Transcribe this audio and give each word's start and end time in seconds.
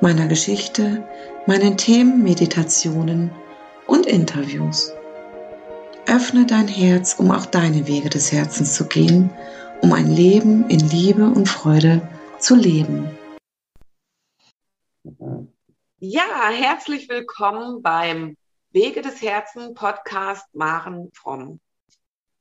meiner 0.00 0.28
Geschichte, 0.28 1.06
meinen 1.46 1.76
Themen, 1.76 2.22
Meditationen 2.22 3.30
und 3.86 4.06
Interviews. 4.06 4.92
Öffne 6.06 6.46
dein 6.46 6.68
Herz, 6.68 7.14
um 7.14 7.30
auch 7.30 7.46
deine 7.46 7.86
Wege 7.86 8.08
des 8.08 8.32
Herzens 8.32 8.74
zu 8.74 8.86
gehen, 8.86 9.30
um 9.82 9.92
ein 9.92 10.10
Leben 10.10 10.68
in 10.70 10.80
Liebe 10.80 11.24
und 11.24 11.48
Freude 11.48 12.06
zu 12.38 12.54
leben. 12.54 13.10
Ja, 15.98 16.48
herzlich 16.50 17.08
willkommen 17.08 17.82
beim 17.82 18.36
Wege 18.70 19.02
des 19.02 19.20
Herzens 19.20 19.74
Podcast 19.74 20.46
Maren 20.54 21.10
Fromm. 21.12 21.60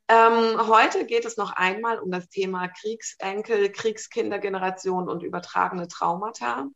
Ähm, 0.09 0.67
heute 0.67 1.05
geht 1.05 1.25
es 1.25 1.35
noch 1.35 1.51
einmal 1.51 1.99
um 1.99 2.11
das 2.11 2.29
Thema 2.29 2.67
Kriegsenkel, 2.69 3.71
Kriegskindergeneration 3.71 5.09
und 5.09 5.23
übertragene 5.23 5.87
Traumata. 5.87 6.67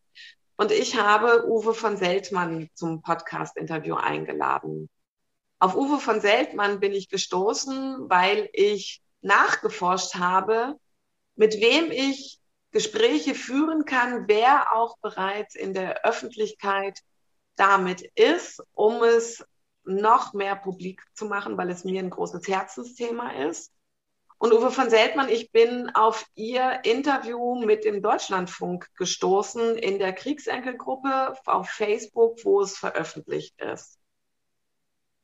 Und 0.62 0.72
ich 0.72 0.96
habe 0.96 1.50
Uwe 1.50 1.74
von 1.74 1.98
Seltmann 1.98 2.70
zum 2.76 3.02
Podcast-Interview 3.02 3.96
eingeladen. 3.96 4.91
Auf 5.58 5.76
Uwe 5.76 5.98
von 5.98 6.22
Seltmann 6.22 6.80
bin 6.80 6.91
ich 6.91 7.10
gestoßen, 7.10 8.08
weil 8.12 8.48
ich 8.54 9.02
nachgeforscht 9.22 10.13
habe, 10.13 10.76
mit 11.34 11.60
wem 11.60 11.90
ich 11.90 12.40
Gespräche 12.70 13.34
führen 13.34 13.85
kann, 13.85 14.27
wer 14.27 14.76
auch 14.76 15.00
bereits 15.00 15.55
in 15.55 15.74
der 15.74 16.05
Öffentlichkeit 16.05 17.00
damit 17.55 18.04
ist, 18.13 18.62
um 18.74 19.02
es 19.02 19.44
noch 19.84 20.34
mehr 20.34 20.55
publik 20.55 21.02
zu 21.16 21.26
machen, 21.26 21.57
weil 21.57 21.72
es 21.72 21.85
mir 21.85 22.04
ein 22.04 22.12
großes 22.12 22.48
Herzensthema 22.48 23.32
ist. 23.48 23.72
Und 24.42 24.54
Uwe 24.54 24.72
von 24.72 24.90
Seltmann, 24.90 25.30
ich 25.30 25.52
bin 25.52 25.92
auf 25.92 26.26
Ihr 26.34 26.80
Interview 26.84 27.64
mit 27.64 27.86
dem 27.86 28.02
Deutschlandfunk 28.02 28.90
gestoßen 28.96 29.78
in 29.78 30.00
der 30.00 30.14
Kriegsenkelgruppe 30.14 31.36
auf 31.46 31.70
Facebook, 31.70 32.44
wo 32.44 32.62
es 32.62 32.76
veröffentlicht 32.76 33.54
ist. 33.62 34.00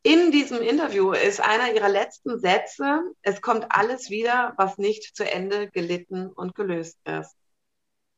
In 0.04 0.30
diesem 0.32 0.62
Interview 0.62 1.14
ist 1.14 1.42
einer 1.42 1.73
Ihrer 1.73 1.90
letzten 1.90 2.38
Sätze, 2.38 3.02
es 3.23 3.42
kommt 3.42 3.66
alles 3.72 4.12
wieder, 4.12 4.54
was 4.56 4.78
nicht 4.78 5.16
zu 5.16 5.23
Ende 5.28 5.72
gelitten 5.72 6.28
und 6.28 6.54
gelöst 6.54 7.00
ist. 7.04 7.36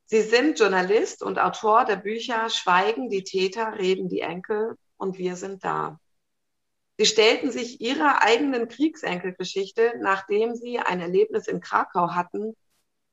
Sie 0.03 0.21
sind 0.21 0.59
Journalist 0.59 1.23
und 1.23 1.39
Autor 1.39 1.85
der 1.85 1.95
Bücher 1.95 2.49
Schweigen 2.49 3.09
die 3.09 3.23
Täter, 3.23 3.77
reden 3.77 4.09
die 4.09 4.19
Enkel 4.19 4.75
und 4.97 5.17
wir 5.17 5.37
sind 5.37 5.63
da. 5.63 5.97
Sie 6.99 7.05
stellten 7.05 7.49
sich 7.49 7.79
ihrer 7.79 8.23
eigenen 8.23 8.67
Kriegsenkelgeschichte, 8.67 9.93
nachdem 10.01 10.53
sie 10.55 10.79
ein 10.79 10.99
Erlebnis 10.99 11.47
in 11.47 11.61
Krakau 11.61 12.09
hatten, 12.09 12.57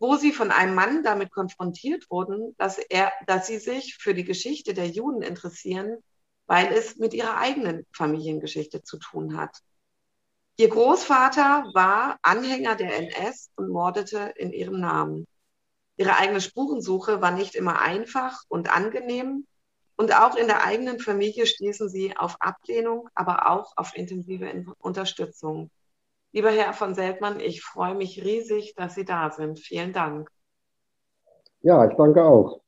wo 0.00 0.16
sie 0.16 0.32
von 0.32 0.50
einem 0.50 0.74
Mann 0.74 1.04
damit 1.04 1.30
konfrontiert 1.30 2.10
wurden, 2.10 2.56
dass, 2.58 2.78
er, 2.78 3.12
dass 3.28 3.46
sie 3.46 3.58
sich 3.58 3.94
für 3.94 4.12
die 4.12 4.24
Geschichte 4.24 4.74
der 4.74 4.88
Juden 4.88 5.22
interessieren, 5.22 5.98
weil 6.46 6.72
es 6.72 6.96
mit 6.96 7.14
ihrer 7.14 7.36
eigenen 7.36 7.86
Familiengeschichte 7.92 8.82
zu 8.82 8.98
tun 8.98 9.36
hat. 9.36 9.56
Ihr 10.56 10.68
Großvater 10.68 11.70
war 11.72 12.18
Anhänger 12.22 12.74
der 12.74 12.96
NS 12.96 13.50
und 13.54 13.68
mordete 13.68 14.32
in 14.34 14.52
ihrem 14.52 14.80
Namen. 14.80 15.28
Ihre 15.96 16.16
eigene 16.16 16.40
Spurensuche 16.40 17.20
war 17.20 17.30
nicht 17.30 17.54
immer 17.54 17.80
einfach 17.80 18.42
und 18.48 18.68
angenehm, 18.68 19.46
und 19.96 20.14
auch 20.14 20.36
in 20.36 20.46
der 20.46 20.64
eigenen 20.64 20.98
Familie 20.98 21.46
stießen 21.46 21.88
sie 21.88 22.16
auf 22.16 22.36
Ablehnung, 22.40 23.08
aber 23.14 23.50
auch 23.50 23.72
auf 23.76 23.96
intensive 23.96 24.66
Unterstützung. 24.78 25.70
Lieber 26.32 26.50
Herr 26.50 26.74
von 26.74 26.94
Seltmann, 26.94 27.40
ich 27.40 27.62
freue 27.62 27.94
mich 27.94 28.22
riesig, 28.22 28.74
dass 28.76 28.94
Sie 28.94 29.06
da 29.06 29.30
sind. 29.30 29.58
Vielen 29.58 29.94
Dank. 29.94 30.30
Ja, 31.62 31.88
ich 31.88 31.96
danke 31.96 32.22
auch. 32.22 32.60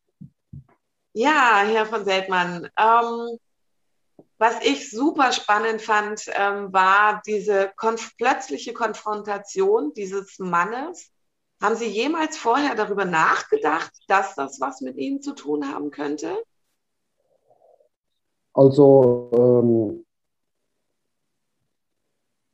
Ja, 1.12 1.62
Herr 1.66 1.84
von 1.84 2.04
Seltmann, 2.04 2.70
ähm, 2.78 3.38
was 4.38 4.64
ich 4.64 4.90
super 4.90 5.32
spannend 5.32 5.82
fand, 5.82 6.24
ähm, 6.34 6.72
war 6.72 7.20
diese 7.26 7.72
konf 7.76 8.16
plötzliche 8.16 8.72
Konfrontation 8.72 9.92
dieses 9.92 10.38
Mannes. 10.38 11.10
Haben 11.60 11.74
Sie 11.74 11.88
jemals 11.88 12.38
vorher 12.38 12.74
darüber 12.74 13.04
nachgedacht, 13.04 13.92
dass 14.06 14.34
das 14.34 14.60
was 14.60 14.80
mit 14.80 14.96
Ihnen 14.96 15.20
zu 15.20 15.34
tun 15.34 15.74
haben 15.74 15.90
könnte? 15.90 16.42
Also 18.58 19.30
ähm, 19.38 20.04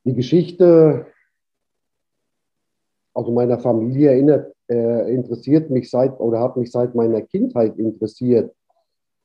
die 0.04 0.14
Geschichte 0.14 1.06
also 3.14 3.32
meiner 3.32 3.58
Familie 3.58 4.10
erinnert, 4.10 4.54
äh, 4.68 5.14
interessiert 5.14 5.70
mich 5.70 5.88
seit 5.88 6.20
oder 6.20 6.40
hat 6.40 6.58
mich 6.58 6.70
seit 6.70 6.94
meiner 6.94 7.22
Kindheit 7.22 7.78
interessiert. 7.78 8.54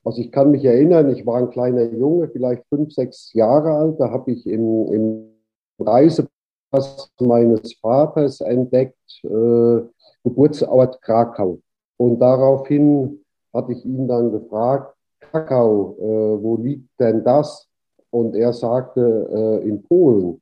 Also 0.05 0.21
ich 0.21 0.31
kann 0.31 0.51
mich 0.51 0.63
erinnern, 0.63 1.09
ich 1.09 1.25
war 1.25 1.39
ein 1.39 1.49
kleiner 1.49 1.83
Junge, 1.83 2.29
vielleicht 2.29 2.63
fünf, 2.69 2.93
sechs 2.93 3.33
Jahre 3.33 3.73
alt, 3.73 3.99
da 3.99 4.09
habe 4.11 4.31
ich 4.31 4.47
im, 4.47 4.87
im 4.93 5.33
Reisepass 5.79 7.11
meines 7.19 7.73
Vaters 7.73 8.39
entdeckt, 8.39 8.95
äh, 9.23 9.81
Geburtsort 10.23 11.01
Krakau. 11.01 11.59
Und 11.97 12.19
daraufhin 12.19 13.25
hatte 13.53 13.73
ich 13.73 13.83
ihn 13.83 14.07
dann 14.07 14.31
gefragt, 14.31 14.95
Kakao, 15.19 15.95
äh, 15.99 16.43
wo 16.43 16.57
liegt 16.57 16.99
denn 16.99 17.23
das? 17.23 17.67
Und 18.11 18.35
er 18.35 18.53
sagte, 18.53 19.29
äh, 19.31 19.67
in 19.67 19.83
Polen. 19.83 20.41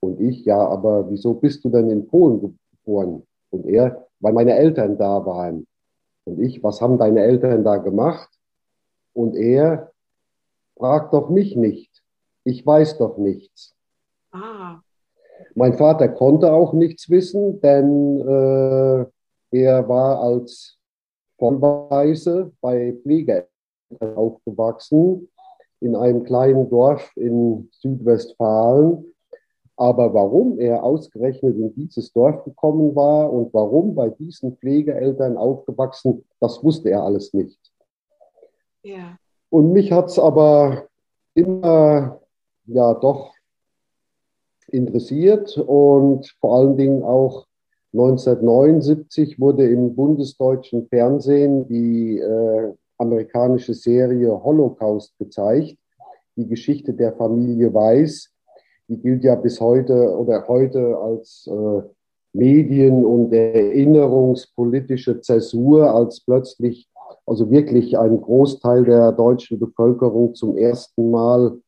Und 0.00 0.20
ich, 0.20 0.44
ja, 0.44 0.58
aber 0.58 1.10
wieso 1.10 1.34
bist 1.34 1.64
du 1.64 1.68
denn 1.68 1.90
in 1.90 2.06
Polen 2.06 2.58
geboren? 2.70 3.22
Und 3.50 3.66
er, 3.66 4.06
weil 4.20 4.32
meine 4.32 4.54
Eltern 4.54 4.96
da 4.96 5.24
waren. 5.26 5.66
Und 6.24 6.40
ich, 6.40 6.62
was 6.62 6.80
haben 6.80 6.98
deine 6.98 7.22
Eltern 7.22 7.64
da 7.64 7.76
gemacht? 7.76 8.28
Und 9.12 9.36
er, 9.36 9.92
frag 10.76 11.10
doch 11.10 11.28
mich 11.28 11.56
nicht. 11.56 12.02
Ich 12.44 12.64
weiß 12.66 12.98
doch 12.98 13.18
nichts. 13.18 13.74
Ah. 14.32 14.80
Mein 15.54 15.74
Vater 15.74 16.08
konnte 16.08 16.52
auch 16.52 16.72
nichts 16.72 17.10
wissen, 17.10 17.60
denn 17.60 18.20
äh, 18.20 19.06
er 19.50 19.88
war 19.88 20.20
als 20.20 20.78
Vollweise 21.38 22.52
bei 22.60 22.96
Pflegeeltern 23.02 23.48
aufgewachsen 24.00 25.28
in 25.80 25.94
einem 25.94 26.24
kleinen 26.24 26.68
Dorf 26.68 27.12
in 27.16 27.68
Südwestfalen. 27.72 29.12
Aber 29.78 30.14
warum 30.14 30.58
er 30.58 30.82
ausgerechnet 30.82 31.56
in 31.56 31.74
dieses 31.74 32.12
Dorf 32.12 32.44
gekommen 32.44 32.96
war 32.96 33.30
und 33.30 33.52
warum 33.52 33.94
bei 33.94 34.08
diesen 34.08 34.56
Pflegeeltern 34.56 35.36
aufgewachsen, 35.36 36.24
das 36.40 36.64
wusste 36.64 36.90
er 36.90 37.02
alles 37.02 37.34
nicht. 37.34 37.60
Ja. 38.82 39.18
Und 39.50 39.72
mich 39.72 39.92
hat 39.92 40.06
es 40.06 40.18
aber 40.18 40.88
immer 41.34 42.20
ja 42.64 42.94
doch 42.94 43.34
interessiert 44.68 45.56
und 45.58 46.26
vor 46.40 46.56
allen 46.56 46.76
Dingen 46.76 47.02
auch 47.02 47.46
1979 47.92 49.38
wurde 49.38 49.68
im 49.68 49.94
bundesdeutschen 49.94 50.86
Fernsehen 50.88 51.68
die 51.68 52.18
äh, 52.18 52.72
amerikanische 52.98 53.74
Serie 53.74 54.42
Holocaust 54.42 55.16
gezeigt, 55.18 55.76
die 56.36 56.46
Geschichte 56.46 56.92
der 56.92 57.12
Familie 57.12 57.72
Weiß. 57.72 58.30
Die 58.88 58.98
gilt 58.98 59.24
ja 59.24 59.34
bis 59.34 59.60
heute 59.60 60.16
oder 60.16 60.46
heute 60.46 60.96
als 60.98 61.48
äh, 61.50 61.82
Medien- 62.32 63.04
und 63.04 63.32
erinnerungspolitische 63.32 65.20
Zäsur, 65.20 65.92
als 65.92 66.20
plötzlich 66.20 66.88
also 67.24 67.50
wirklich 67.50 67.98
ein 67.98 68.20
Großteil 68.20 68.84
der 68.84 69.12
deutschen 69.12 69.58
Bevölkerung 69.58 70.34
zum 70.34 70.56
ersten 70.56 71.10
Mal 71.10 71.58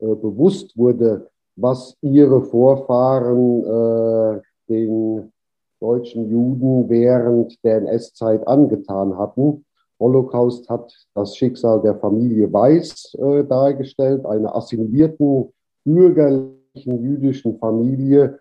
äh, 0.00 0.14
bewusst 0.14 0.76
wurde, 0.76 1.30
was 1.56 1.96
ihre 2.02 2.42
Vorfahren 2.42 3.64
äh, 3.64 4.40
den 4.68 5.32
deutschen 5.80 6.28
Juden 6.28 6.88
während 6.88 7.62
der 7.64 7.78
NS-Zeit 7.78 8.46
angetan 8.46 9.16
hatten. 9.16 9.64
Holocaust 10.00 10.68
hat 10.68 10.92
das 11.14 11.36
Schicksal 11.36 11.80
der 11.82 11.96
Familie 11.96 12.52
Weiß 12.52 13.14
äh, 13.14 13.44
dargestellt, 13.44 14.24
einer 14.26 14.54
assimilierten 14.54 15.52
bürgerlichen 15.84 17.02
jüdischen 17.02 17.58
Familie, 17.58 18.38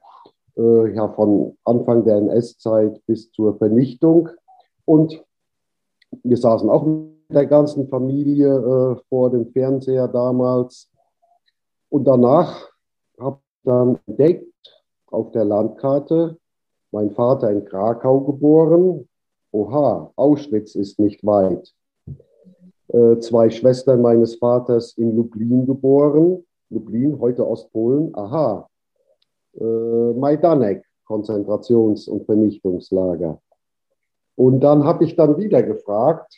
äh, 0.57 0.93
ja, 0.93 1.07
von 1.09 1.57
Anfang 1.63 2.03
der 2.03 2.17
NS-Zeit 2.17 3.01
bis 3.05 3.31
zur 3.31 3.57
Vernichtung. 3.57 4.29
Und 4.85 5.23
wir 6.23 6.37
saßen 6.37 6.69
auch 6.69 6.85
der 7.29 7.45
ganzen 7.45 7.87
Familie 7.89 8.47
äh, 8.47 9.01
vor 9.09 9.29
dem 9.29 9.51
Fernseher 9.51 10.07
damals. 10.07 10.89
Und 11.89 12.05
danach 12.05 12.69
habe 13.19 13.39
ich 13.39 13.63
dann 13.63 13.99
entdeckt 14.05 14.45
auf 15.07 15.31
der 15.31 15.45
Landkarte, 15.45 16.37
mein 16.91 17.11
Vater 17.11 17.51
in 17.51 17.65
Krakau 17.65 18.21
geboren. 18.21 19.07
Oha, 19.51 20.11
Auschwitz 20.15 20.75
ist 20.75 20.99
nicht 20.99 21.25
weit. 21.25 21.73
Äh, 22.89 23.19
zwei 23.19 23.49
Schwestern 23.49 24.01
meines 24.01 24.35
Vaters 24.35 24.93
in 24.97 25.15
Lublin 25.15 25.65
geboren. 25.65 26.45
Lublin, 26.69 27.19
heute 27.19 27.47
Ostpolen. 27.47 28.13
Aha, 28.15 28.69
äh, 29.59 30.13
Majdanek, 30.13 30.83
Konzentrations- 31.05 32.07
und 32.07 32.25
Vernichtungslager. 32.25 33.41
Und 34.35 34.59
dann 34.59 34.83
habe 34.83 35.03
ich 35.03 35.15
dann 35.15 35.37
wieder 35.37 35.63
gefragt, 35.63 36.33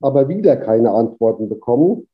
aber 0.00 0.28
wieder 0.28 0.56
keine 0.56 0.90
Antworten 0.90 1.48
bekommen. 1.48 2.08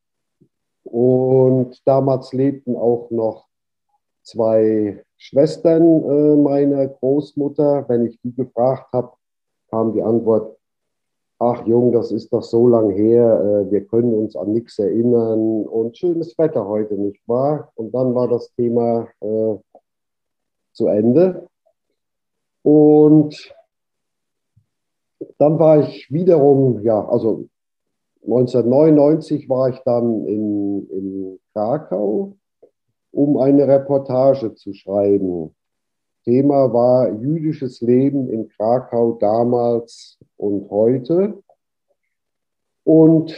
Und 0.85 1.81
damals 1.87 2.32
lebten 2.32 2.76
auch 2.76 3.11
noch 3.11 3.46
zwei 4.23 5.03
Schwestern 5.17 6.05
äh, 6.05 6.37
meiner 6.37 6.88
Großmutter. 6.88 7.88
Wenn 7.88 8.06
ich 8.06 8.20
die 8.23 8.35
gefragt 8.35 8.93
habe, 8.93 9.12
kam 9.70 9.93
die 9.93 10.02
Antwort, 10.02 10.56
ach 11.38 11.67
Jung, 11.67 11.93
das 11.93 12.12
ist 12.12 12.32
doch 12.32 12.43
so 12.43 12.69
lang 12.69 12.90
her, 12.90 13.40
äh, 13.40 13.70
wir 13.70 13.84
können 13.87 14.14
uns 14.14 14.37
an 14.37 14.52
nichts 14.52 14.78
erinnern 14.78 15.67
und 15.67 15.96
schönes 15.96 16.37
Wetter 16.38 16.67
heute, 16.67 16.94
nicht 16.94 17.26
wahr? 17.26 17.72
Und 17.75 17.94
dann 17.94 18.14
war 18.14 18.28
das 18.28 18.52
Thema 18.55 19.08
äh, 19.20 19.56
zu 20.72 20.87
Ende. 20.87 21.49
Und 22.62 23.55
dann 25.38 25.58
war 25.58 25.81
ich 25.81 26.11
wiederum, 26.11 26.81
ja, 26.82 27.06
also 27.08 27.49
1999 28.22 29.49
war 29.49 29.70
ich 29.70 29.78
dann 29.84 30.26
in, 30.26 30.88
in 30.90 31.40
Krakau, 31.55 32.37
um 33.12 33.38
eine 33.38 33.67
Reportage 33.67 34.55
zu 34.55 34.75
schreiben. 34.75 35.55
Thema 36.25 36.72
war 36.72 37.12
jüdisches 37.12 37.81
Leben 37.81 38.28
in 38.31 38.49
Krakau 38.49 39.12
damals 39.20 40.19
und 40.37 40.70
heute. 40.70 41.43
Und 42.84 43.34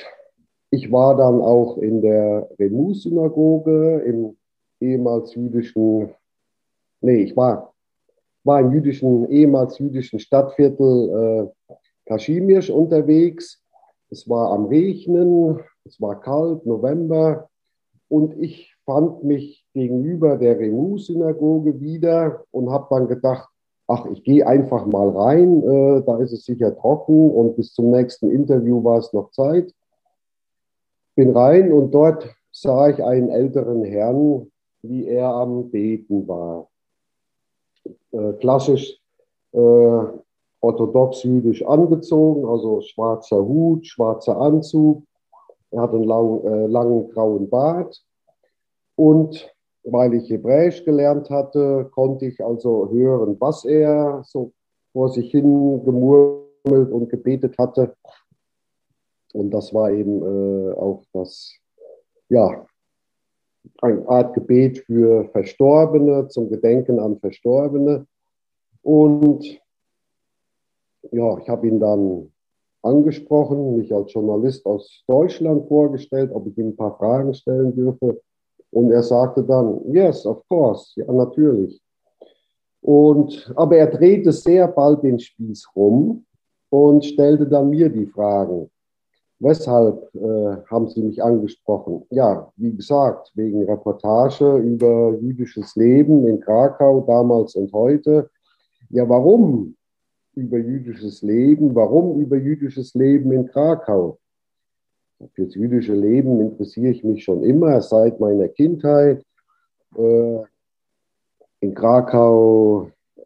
ich 0.70 0.90
war 0.90 1.16
dann 1.16 1.40
auch 1.40 1.78
in 1.78 2.00
der 2.00 2.48
Remus-Synagoge 2.58 4.00
im 4.00 4.36
ehemals 4.80 5.34
jüdischen, 5.34 6.14
nee, 7.00 7.24
ich 7.24 7.36
war, 7.36 7.74
war 8.44 8.60
im 8.60 8.72
jüdischen, 8.72 9.30
ehemals 9.30 9.78
jüdischen 9.78 10.18
Stadtviertel 10.18 11.50
äh, 11.70 11.78
Kaschimirsch 12.06 12.70
unterwegs 12.70 13.62
es 14.12 14.28
war 14.28 14.50
am 14.50 14.66
Regnen, 14.66 15.58
es 15.84 15.98
war 15.98 16.20
kalt, 16.20 16.66
November, 16.66 17.48
und 18.08 18.38
ich 18.38 18.71
fand 18.84 19.24
mich 19.24 19.64
gegenüber 19.74 20.36
der 20.36 20.58
Remus-Synagoge 20.58 21.80
wieder 21.80 22.44
und 22.50 22.70
habe 22.70 22.86
dann 22.90 23.08
gedacht, 23.08 23.48
ach, 23.86 24.06
ich 24.06 24.24
gehe 24.24 24.46
einfach 24.46 24.86
mal 24.86 25.10
rein, 25.10 25.62
äh, 25.62 26.02
da 26.02 26.18
ist 26.18 26.32
es 26.32 26.44
sicher 26.44 26.76
trocken 26.76 27.30
und 27.30 27.56
bis 27.56 27.72
zum 27.72 27.90
nächsten 27.90 28.30
Interview 28.30 28.82
war 28.82 28.98
es 28.98 29.12
noch 29.12 29.30
Zeit. 29.30 29.72
Bin 31.14 31.36
rein 31.36 31.72
und 31.72 31.92
dort 31.92 32.34
sah 32.52 32.88
ich 32.88 33.02
einen 33.02 33.28
älteren 33.28 33.84
Herrn, 33.84 34.50
wie 34.82 35.06
er 35.06 35.28
am 35.28 35.70
Beten 35.70 36.26
war. 36.26 36.68
Äh, 38.12 38.32
klassisch 38.34 38.98
äh, 39.52 40.04
orthodox 40.60 41.24
jüdisch 41.24 41.64
angezogen, 41.66 42.46
also 42.46 42.80
schwarzer 42.80 43.44
Hut, 43.44 43.86
schwarzer 43.86 44.40
Anzug. 44.40 45.02
Er 45.70 45.82
hat 45.82 45.92
einen 45.92 46.04
lang, 46.04 46.44
äh, 46.44 46.66
langen 46.66 47.08
grauen 47.10 47.50
Bart. 47.50 48.02
Und 48.96 49.52
weil 49.84 50.14
ich 50.14 50.30
Hebräisch 50.30 50.84
gelernt 50.84 51.30
hatte, 51.30 51.88
konnte 51.92 52.26
ich 52.26 52.44
also 52.44 52.90
hören, 52.90 53.36
was 53.40 53.64
er 53.64 54.22
so 54.24 54.52
vor 54.92 55.08
sich 55.08 55.30
hin 55.30 55.84
gemurmelt 55.84 56.92
und 56.92 57.08
gebetet 57.08 57.56
hatte. 57.58 57.94
Und 59.32 59.50
das 59.50 59.72
war 59.72 59.90
eben 59.90 60.22
äh, 60.22 60.72
auch 60.74 61.02
das, 61.12 61.52
ja, 62.28 62.66
eine 63.80 64.06
Art 64.08 64.34
Gebet 64.34 64.78
für 64.80 65.28
Verstorbene, 65.30 66.28
zum 66.28 66.50
Gedenken 66.50 66.98
an 66.98 67.18
Verstorbene. 67.18 68.06
Und 68.82 69.60
ja, 71.10 71.38
ich 71.38 71.48
habe 71.48 71.68
ihn 71.68 71.80
dann 71.80 72.32
angesprochen, 72.82 73.76
mich 73.76 73.94
als 73.94 74.12
Journalist 74.12 74.66
aus 74.66 75.04
Deutschland 75.06 75.68
vorgestellt, 75.68 76.30
ob 76.32 76.46
ich 76.48 76.58
ihm 76.58 76.68
ein 76.68 76.76
paar 76.76 76.96
Fragen 76.96 77.32
stellen 77.34 77.74
dürfe. 77.74 78.20
Und 78.72 78.90
er 78.90 79.02
sagte 79.02 79.44
dann, 79.44 79.80
yes, 79.92 80.26
of 80.26 80.42
course, 80.48 80.98
ja, 81.00 81.10
natürlich. 81.12 81.80
Und, 82.80 83.52
aber 83.54 83.76
er 83.76 83.86
drehte 83.86 84.32
sehr 84.32 84.66
bald 84.66 85.02
den 85.04 85.18
Spieß 85.18 85.68
rum 85.76 86.24
und 86.70 87.04
stellte 87.04 87.46
dann 87.46 87.70
mir 87.70 87.88
die 87.88 88.06
Fragen. 88.06 88.70
Weshalb 89.38 90.08
äh, 90.14 90.56
haben 90.70 90.88
Sie 90.88 91.02
mich 91.02 91.22
angesprochen? 91.22 92.04
Ja, 92.10 92.50
wie 92.56 92.74
gesagt, 92.74 93.30
wegen 93.34 93.64
Reportage 93.64 94.56
über 94.58 95.16
jüdisches 95.20 95.76
Leben 95.76 96.26
in 96.26 96.40
Krakau 96.40 97.04
damals 97.06 97.54
und 97.54 97.72
heute. 97.72 98.30
Ja, 98.90 99.08
warum 99.08 99.76
über 100.34 100.58
jüdisches 100.58 101.22
Leben. 101.22 101.74
Warum 101.74 102.20
über 102.20 102.36
jüdisches 102.36 102.94
Leben 102.94 103.32
in 103.32 103.46
Krakau? 103.46 104.18
Für 105.34 105.44
das 105.44 105.54
jüdische 105.54 105.94
Leben 105.94 106.40
interessiere 106.40 106.92
ich 106.92 107.04
mich 107.04 107.24
schon 107.24 107.42
immer, 107.42 107.80
seit 107.80 108.20
meiner 108.20 108.48
Kindheit. 108.48 109.24
Äh, 109.96 110.38
in 111.60 111.74
Krakau 111.74 112.90
äh, 113.16 113.20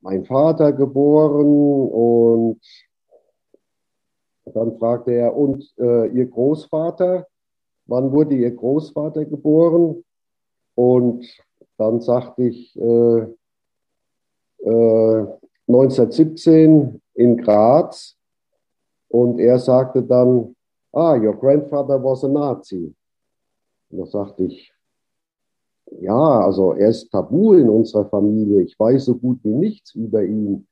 mein 0.00 0.24
Vater 0.24 0.72
geboren 0.72 1.88
und 1.90 2.60
dann 4.44 4.76
fragte 4.78 5.12
er, 5.12 5.36
und 5.36 5.72
äh, 5.78 6.08
Ihr 6.08 6.26
Großvater, 6.26 7.26
wann 7.86 8.12
wurde 8.12 8.34
Ihr 8.34 8.50
Großvater 8.50 9.24
geboren? 9.24 10.04
Und 10.74 11.26
dann 11.78 12.00
sagte 12.00 12.44
ich, 12.44 12.76
äh, 12.78 13.26
äh, 14.64 15.26
1917 15.66 17.00
in 17.14 17.36
Graz 17.38 18.16
und 19.08 19.38
er 19.38 19.58
sagte 19.58 20.02
dann, 20.02 20.53
ah, 20.94 21.14
your 21.14 21.34
grandfather 21.34 22.02
was 22.02 22.24
a 22.24 22.28
Nazi. 22.28 22.94
Und 23.90 23.98
da 23.98 24.06
sagte 24.06 24.44
ich, 24.44 24.72
ja, 26.00 26.40
also 26.40 26.72
er 26.72 26.88
ist 26.88 27.10
tabu 27.10 27.54
in 27.54 27.68
unserer 27.68 28.06
Familie. 28.06 28.62
Ich 28.62 28.78
weiß 28.78 29.06
so 29.06 29.16
gut 29.16 29.38
wie 29.42 29.54
nichts 29.54 29.94
über 29.94 30.22
ihn. 30.24 30.66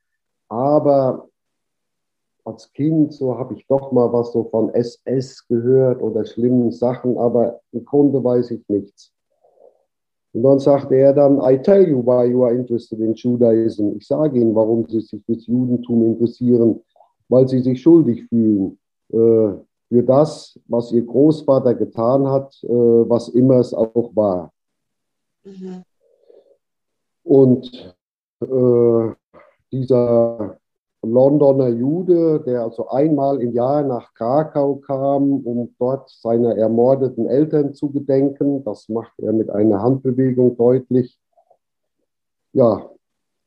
Aber 0.49 1.29
als 2.45 2.73
Kind 2.73 3.13
so 3.13 3.39
habe 3.39 3.55
ich 3.55 3.67
doch 3.67 3.93
mal 3.93 4.13
was 4.13 4.33
so 4.33 4.45
von 4.45 4.71
SS 4.75 5.47
gehört 5.47 6.03
oder 6.03 6.25
schlimmen 6.25 6.73
Sachen, 6.73 7.17
aber 7.19 7.61
im 7.73 7.85
Grunde 7.85 8.23
weiß 8.23 8.51
ich 8.53 8.69
nichts. 8.69 9.13
Und 10.33 10.43
dann 10.43 10.59
sagte 10.59 10.97
er 10.97 11.13
dann, 11.13 11.41
I 11.43 11.59
tell 11.59 11.87
you 11.87 12.05
why 12.05 12.25
you 12.25 12.43
are 12.43 12.55
interested 12.55 12.99
in 13.01 13.15
Judaism. 13.15 13.97
Ich 13.97 14.07
sage 14.07 14.41
Ihnen, 14.41 14.55
warum 14.55 14.89
Sie 14.89 15.01
sich 15.01 15.23
fürs 15.25 15.47
Judentum 15.47 16.05
interessieren, 16.07 16.81
weil 17.29 17.47
Sie 17.47 17.61
sich 17.61 17.81
schuldig 17.81 18.25
fühlen 18.29 18.79
äh, 19.13 19.53
für 19.93 20.03
das, 20.03 20.59
was 20.69 20.91
Ihr 20.91 21.05
Großvater 21.05 21.75
getan 21.75 22.27
hat, 22.27 22.59
äh, 22.65 22.69
was 22.69 23.29
immer 23.29 23.57
es 23.57 23.75
auch 23.75 24.17
war. 24.17 24.51
Mhm. 25.45 25.83
Und 27.25 27.95
äh, 28.41 29.15
dieser 29.71 30.59
Londoner 31.03 31.69
Jude, 31.69 32.41
der 32.41 32.63
also 32.63 32.89
einmal 32.89 33.43
im 33.43 33.53
Jahr 33.53 33.83
nach 33.83 34.15
Krakau 34.15 34.77
kam, 34.77 35.45
um 35.45 35.75
dort 35.79 36.09
seiner 36.09 36.57
ermordeten 36.57 37.27
Eltern 37.27 37.75
zu 37.75 37.91
gedenken. 37.91 38.65
Das 38.65 38.89
macht 38.89 39.13
er 39.19 39.35
mit 39.35 39.51
einer 39.51 39.83
Handbewegung 39.83 40.57
deutlich. 40.57 41.19
Ja, 42.55 42.89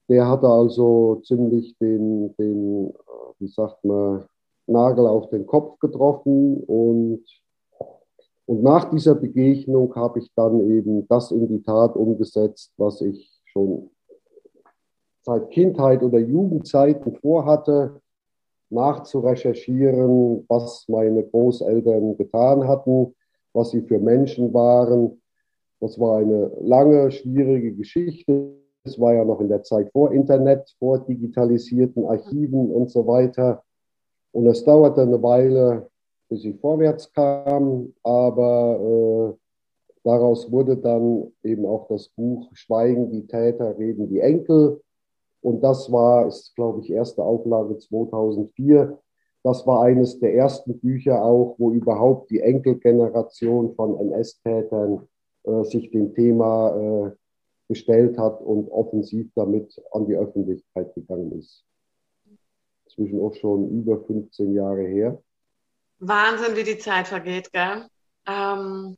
der 0.10 0.30
hatte 0.30 0.48
also 0.48 1.22
ziemlich 1.24 1.76
den, 1.80 2.36
den 2.36 2.94
wie 3.40 3.48
sagt 3.48 3.84
man, 3.84 4.26
Nagel 4.68 5.08
auf 5.08 5.30
den 5.30 5.46
Kopf 5.46 5.80
getroffen 5.80 6.64
und 6.64 7.24
und 8.48 8.62
nach 8.62 8.92
dieser 8.92 9.16
Begegnung 9.16 9.96
habe 9.96 10.20
ich 10.20 10.32
dann 10.36 10.70
eben 10.70 11.08
das 11.08 11.32
in 11.32 11.48
die 11.48 11.64
Tat 11.64 11.96
umgesetzt, 11.96 12.72
was 12.78 13.02
ich 13.02 13.42
schon 13.46 13.90
seit 15.24 15.50
Kindheit 15.50 16.04
oder 16.04 16.20
Jugendzeiten 16.20 17.16
vorhatte, 17.16 18.02
nachzurecherchieren, 18.70 20.46
was 20.48 20.86
meine 20.88 21.24
Großeltern 21.24 22.18
getan 22.18 22.68
hatten, 22.68 23.16
was 23.54 23.72
sie 23.72 23.82
für 23.82 24.00
Menschen 24.00 24.54
waren. 24.54 25.22
Das 25.80 26.00
war 26.00 26.18
eine 26.18 26.52
lange, 26.62 27.12
schwierige 27.12 27.74
Geschichte. 27.74 28.54
Es 28.84 29.00
war 29.00 29.14
ja 29.16 29.26
noch 29.26 29.40
in 29.42 29.50
der 29.50 29.64
Zeit 29.64 29.92
vor 29.92 30.12
Internet, 30.12 30.76
vor 30.78 31.00
digitalisierten 31.00 32.06
Archiven 32.06 32.72
und 32.72 32.92
so 32.92 33.08
weiter. 33.08 33.64
Und 34.36 34.48
es 34.48 34.66
dauerte 34.66 35.02
eine 35.02 35.24
Weile, 35.24 35.90
bis 36.28 36.44
ich 36.44 36.60
vorwärts 36.60 37.10
kam, 37.14 37.94
aber 38.04 38.78
äh, 38.82 39.38
daraus 40.04 40.52
wurde 40.52 40.76
dann 40.76 41.32
eben 41.42 41.66
auch 41.66 41.88
das 41.88 42.10
Buch 42.10 42.50
Schweigen 42.52 43.10
die 43.12 43.26
Täter, 43.28 43.78
reden 43.78 44.10
die 44.10 44.20
Enkel. 44.20 44.82
Und 45.40 45.64
das 45.64 45.90
war, 45.90 46.28
ist 46.28 46.54
glaube 46.54 46.82
ich, 46.82 46.92
erste 46.92 47.24
Auflage 47.24 47.78
2004. 47.78 49.00
Das 49.42 49.66
war 49.66 49.84
eines 49.84 50.20
der 50.20 50.36
ersten 50.36 50.80
Bücher 50.80 51.24
auch, 51.24 51.56
wo 51.58 51.72
überhaupt 51.72 52.30
die 52.30 52.42
Enkelgeneration 52.42 53.74
von 53.76 53.98
NS-Tätern 53.98 55.08
äh, 55.44 55.64
sich 55.64 55.92
dem 55.92 56.14
Thema 56.14 56.76
äh, 56.76 57.12
gestellt 57.70 58.18
hat 58.18 58.42
und 58.42 58.70
offensiv 58.70 59.32
damit 59.34 59.82
an 59.94 60.08
die 60.08 60.16
Öffentlichkeit 60.18 60.94
gegangen 60.94 61.40
ist. 61.40 61.64
Zwischen 62.96 63.20
auch 63.20 63.34
schon 63.36 63.70
über 63.70 64.00
15 64.06 64.54
Jahre 64.54 64.84
her. 64.84 65.22
Wahnsinn, 66.00 66.56
wie 66.56 66.64
die 66.64 66.78
Zeit 66.78 67.08
vergeht, 67.08 67.52
gell? 67.52 67.88
Ähm, 68.28 68.98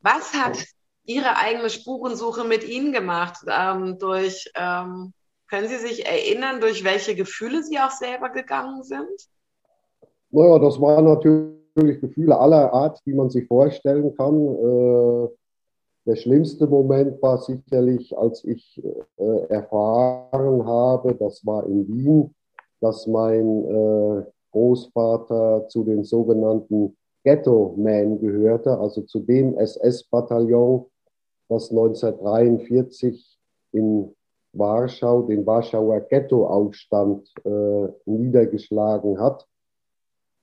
was 0.00 0.32
hat 0.34 0.64
Ihre 1.04 1.36
eigene 1.36 1.70
Spurensuche 1.70 2.44
mit 2.44 2.66
Ihnen 2.66 2.92
gemacht? 2.92 3.38
Ähm, 3.46 3.98
durch, 3.98 4.50
ähm, 4.54 5.12
können 5.48 5.68
Sie 5.68 5.76
sich 5.76 6.06
erinnern, 6.06 6.60
durch 6.60 6.84
welche 6.84 7.14
Gefühle 7.14 7.62
Sie 7.62 7.78
auch 7.78 7.90
selber 7.90 8.30
gegangen 8.30 8.82
sind? 8.82 9.28
Naja, 10.30 10.58
das 10.58 10.80
waren 10.80 11.04
natürlich 11.04 12.00
Gefühle 12.00 12.38
aller 12.38 12.72
Art, 12.72 13.00
die 13.04 13.14
man 13.14 13.30
sich 13.30 13.46
vorstellen 13.46 14.14
kann. 14.16 14.46
Äh, 14.46 15.28
der 16.06 16.16
schlimmste 16.16 16.66
Moment 16.66 17.20
war 17.20 17.38
sicherlich, 17.38 18.16
als 18.16 18.44
ich 18.44 18.82
äh, 19.16 19.46
erfahren 19.48 20.64
habe, 20.66 21.14
das 21.14 21.44
war 21.44 21.66
in 21.66 21.86
Wien, 21.88 22.34
dass 22.80 23.06
mein 23.06 23.64
äh, 23.64 24.24
Großvater 24.52 25.68
zu 25.68 25.84
den 25.84 26.04
sogenannten 26.04 26.96
Ghetto-Man 27.24 28.20
gehörte, 28.20 28.78
also 28.78 29.02
zu 29.02 29.20
dem 29.20 29.56
SS-Bataillon, 29.58 30.86
das 31.48 31.70
1943 31.70 33.38
in 33.72 34.14
Warschau 34.52 35.22
den 35.22 35.46
Warschauer 35.46 36.00
Ghetto-Aufstand 36.00 37.32
äh, 37.44 37.88
niedergeschlagen 38.04 39.20
hat. 39.20 39.46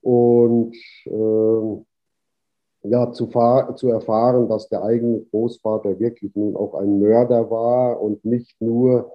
Und 0.00 0.74
äh, 1.06 1.84
ja, 2.84 3.12
zu, 3.12 3.26
zu 3.74 3.88
erfahren, 3.88 4.48
dass 4.48 4.68
der 4.68 4.82
eigene 4.82 5.20
Großvater 5.30 5.98
wirklich 5.98 6.34
nun 6.34 6.56
auch 6.56 6.74
ein 6.74 7.00
Mörder 7.00 7.50
war 7.50 8.00
und 8.00 8.24
nicht 8.24 8.60
nur, 8.60 9.12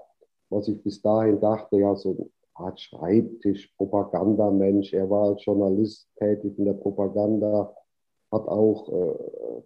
was 0.49 0.67
ich 0.67 0.83
bis 0.83 1.01
dahin 1.01 1.39
dachte, 1.39 1.77
ja, 1.77 1.95
so 1.95 2.29
Art 2.55 2.79
Schreibtisch, 2.79 3.73
Propagandamensch. 3.77 4.93
Er 4.93 5.09
war 5.09 5.29
als 5.29 5.45
Journalist 5.45 6.07
tätig 6.17 6.57
in 6.57 6.65
der 6.65 6.73
Propaganda, 6.73 7.75
hat 8.31 8.47
auch 8.47 8.89
äh, 8.89 9.61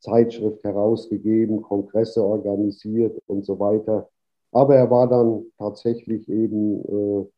Zeitschrift 0.00 0.62
herausgegeben, 0.64 1.62
Kongresse 1.62 2.24
organisiert 2.24 3.20
und 3.26 3.44
so 3.44 3.58
weiter. 3.58 4.08
Aber 4.52 4.76
er 4.76 4.90
war 4.90 5.08
dann 5.08 5.44
tatsächlich 5.58 6.28
eben, 6.28 7.28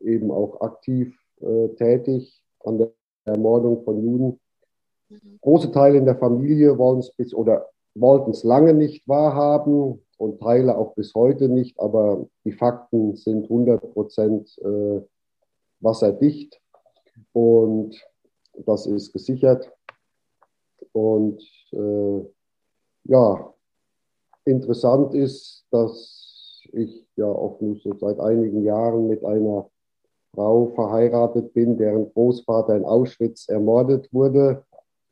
äh, 0.00 0.14
eben 0.14 0.30
auch 0.30 0.60
aktiv 0.60 1.18
äh, 1.40 1.68
tätig 1.70 2.42
an 2.64 2.78
der 2.78 2.92
Ermordung 3.24 3.82
von 3.84 4.02
Juden 4.02 4.40
Große 5.40 5.72
Teile 5.72 5.98
in 5.98 6.04
der 6.04 6.16
Familie 6.16 6.78
wollen 6.78 7.00
es 7.00 7.10
bis 7.12 7.34
oder 7.34 7.68
wollten 7.94 8.30
es 8.30 8.44
lange 8.44 8.74
nicht 8.74 9.08
wahrhaben 9.08 10.00
und 10.20 10.38
Teile 10.38 10.76
auch 10.76 10.94
bis 10.94 11.14
heute 11.14 11.48
nicht, 11.48 11.80
aber 11.80 12.26
die 12.44 12.52
Fakten 12.52 13.16
sind 13.16 13.44
100 13.44 13.92
Prozent 13.94 14.54
äh, 14.58 15.00
wasserdicht 15.80 16.60
und 17.32 17.96
das 18.66 18.84
ist 18.84 19.14
gesichert. 19.14 19.72
Und 20.92 21.42
äh, 21.72 22.20
ja, 23.04 23.54
interessant 24.44 25.14
ist, 25.14 25.64
dass 25.70 26.62
ich 26.72 27.06
ja 27.16 27.26
auch 27.26 27.58
nur 27.62 27.76
so 27.76 27.94
seit 27.94 28.20
einigen 28.20 28.62
Jahren 28.62 29.08
mit 29.08 29.24
einer 29.24 29.70
Frau 30.34 30.66
verheiratet 30.74 31.54
bin, 31.54 31.78
deren 31.78 32.12
Großvater 32.12 32.76
in 32.76 32.84
Auschwitz 32.84 33.48
ermordet 33.48 34.12
wurde 34.12 34.64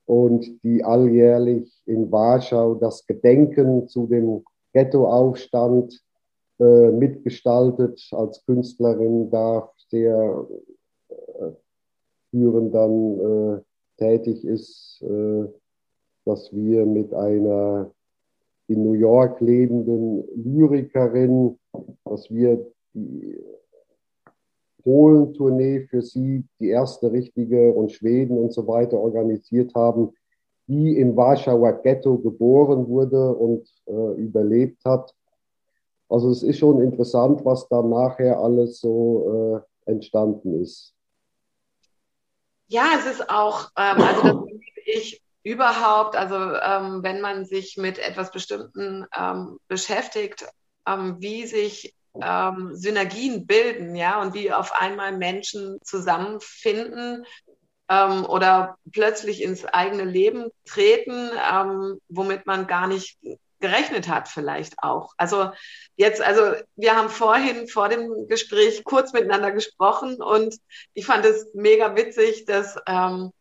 und 0.05 0.63
die 0.63 0.85
alljährlich 0.85 1.83
in 1.87 2.13
Warschau 2.13 2.75
das 2.75 3.07
Gedenken 3.07 3.89
zu 3.89 4.07
dem 4.07 4.45
Ghettoaufstand 4.79 6.01
äh, 6.61 6.91
mitgestaltet. 6.93 8.09
Als 8.13 8.45
Künstlerin 8.47 9.29
da 9.31 9.71
sehr 9.89 10.47
äh, 11.09 11.51
führend 12.31 12.73
dann 12.73 13.19
äh, 13.19 13.61
tätig 13.97 14.45
ist, 14.45 15.03
äh, 15.03 15.47
dass 16.25 16.55
wir 16.55 16.87
mit 16.87 17.13
einer 17.13 17.91
in 18.69 18.85
New 18.85 18.93
York 18.93 19.41
lebenden 19.41 20.23
Lyrikerin, 20.37 21.59
dass 22.05 22.31
wir 22.31 22.65
die 22.95 23.37
Polen-Tournee 24.85 25.87
für 25.89 26.03
sie, 26.03 26.45
die 26.61 26.69
erste 26.69 27.11
richtige 27.11 27.73
und 27.73 27.91
Schweden 27.91 28.39
und 28.39 28.53
so 28.53 28.69
weiter 28.69 28.99
organisiert 28.99 29.75
haben, 29.75 30.13
die 30.69 30.99
im 30.99 31.17
Warschauer 31.17 31.83
Ghetto 31.83 32.19
geboren 32.19 32.87
wurde 32.87 33.35
und 33.35 33.67
äh, 33.87 34.21
überlebt 34.21 34.85
hat. 34.85 35.15
Also 36.09 36.31
es 36.31 36.43
ist 36.43 36.59
schon 36.59 36.81
interessant, 36.81 37.45
was 37.45 37.69
da 37.69 37.83
nachher 37.83 38.39
alles 38.39 38.81
so 38.81 39.65
äh, 39.87 39.91
entstanden 39.91 40.63
ist. 40.63 40.95
Ja, 42.67 42.91
es 42.99 43.07
ist 43.07 43.31
auch, 43.31 43.71
ähm, 43.77 44.03
also 44.03 44.23
das 44.23 44.49
ich 44.85 45.23
überhaupt, 45.43 46.17
also 46.17 46.37
ähm, 46.37 47.03
wenn 47.03 47.23
man 47.23 47.47
sich 47.47 47.79
mit 47.79 47.99
etwas 47.99 48.31
Bestimmten 48.31 49.07
ähm, 49.19 49.59
beschäftigt, 49.69 50.47
ähm, 50.87 51.17
wie 51.21 51.47
sich 51.47 51.95
ähm, 52.23 52.75
Synergien 52.75 53.47
bilden, 53.47 53.95
ja, 53.95 54.21
und 54.21 54.35
wie 54.35 54.53
auf 54.53 54.73
einmal 54.79 55.17
Menschen 55.17 55.79
zusammenfinden 55.83 57.25
ähm, 57.89 58.25
oder 58.27 58.79
plötzlich 58.93 59.43
ins 59.43 59.65
eigene 59.65 60.05
Leben 60.05 60.51
treten, 60.67 61.31
ähm, 61.53 62.01
womit 62.09 62.47
man 62.47 62.67
gar 62.67 62.87
nicht 62.87 63.19
gerechnet 63.61 64.09
hat, 64.09 64.29
vielleicht 64.29 64.75
auch. 64.83 65.15
Also 65.17 65.51
jetzt, 65.97 66.23
also 66.23 66.55
wir 66.77 66.97
haben 66.97 67.09
vorhin 67.09 67.67
vor 67.67 67.89
dem 67.89 68.29
Gespräch 68.29 68.85
kurz 68.85 69.13
miteinander 69.13 69.51
gesprochen 69.51 70.23
und 70.23 70.57
ich 70.95 71.07
fand 71.07 71.25
es 71.25 71.49
mega 71.55 71.97
witzig, 71.97 72.45
dass 72.45 72.77
ähm, 72.87 73.33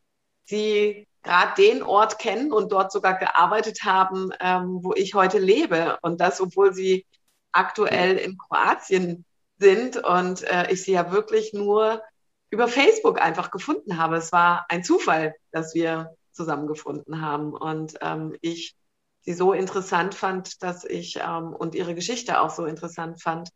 Sie 0.46 1.08
gerade 1.24 1.62
den 1.62 1.84
Ort 1.84 2.20
kennen 2.20 2.54
und 2.54 2.72
dort 2.72 2.92
sogar 2.92 3.20
gearbeitet 3.20 3.84
haben, 3.84 4.32
ähm, 4.40 4.80
wo 4.82 4.94
ich 4.94 5.14
heute 5.14 5.40
lebe. 5.40 5.98
Und 6.02 6.22
das, 6.22 6.40
obwohl 6.40 6.74
Sie 6.74 7.06
aktuell 7.52 8.18
in 8.18 8.38
Kroatien 8.38 9.26
sind 9.60 9.98
und 9.98 10.44
äh, 10.44 10.72
ich 10.72 10.84
sie 10.84 10.94
ja 10.94 11.12
wirklich 11.12 11.54
nur 11.54 12.02
über 12.50 12.68
Facebook 12.68 13.22
einfach 13.22 13.52
gefunden 13.52 13.98
habe. 13.98 14.18
Es 14.18 14.32
war 14.32 14.66
ein 14.70 14.84
Zufall, 14.84 15.36
dass 15.52 15.76
wir 15.76 16.16
zusammengefunden 16.32 17.22
haben 17.22 17.54
und 17.54 17.96
ähm, 18.02 18.36
ich 18.42 18.76
sie 19.22 19.34
so 19.34 19.52
interessant 19.52 20.16
fand, 20.16 20.64
dass 20.64 20.86
ich 20.86 21.18
ähm, 21.18 21.54
und 21.54 21.76
ihre 21.76 21.96
Geschichte 21.96 22.40
auch 22.40 22.50
so 22.50 22.66
interessant 22.66 23.22
fand, 23.22 23.50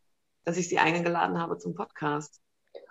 dass 0.44 0.58
ich 0.58 0.68
sie 0.68 0.80
eingeladen 0.80 1.40
habe 1.40 1.58
zum 1.58 1.76
Podcast. 1.76 2.42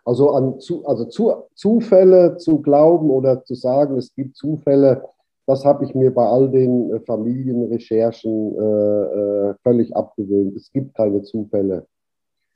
Also 0.04 0.30
an 0.30 0.60
zu, 0.60 0.86
also 0.86 1.04
zu, 1.04 1.32
Zufälle 1.54 2.36
zu 2.38 2.62
glauben 2.62 3.10
oder 3.10 3.44
zu 3.44 3.54
sagen, 3.54 3.98
es 3.98 4.14
gibt 4.14 4.36
Zufälle, 4.36 5.04
das 5.46 5.64
habe 5.64 5.84
ich 5.84 5.94
mir 5.94 6.14
bei 6.14 6.26
all 6.26 6.50
den 6.50 6.90
äh, 6.90 7.00
Familienrecherchen 7.00 8.56
äh, 8.56 9.50
äh, 9.50 9.54
völlig 9.62 9.94
abgewöhnt. 9.94 10.56
Es 10.56 10.70
gibt 10.72 10.94
keine 10.94 11.22
Zufälle. 11.22 11.86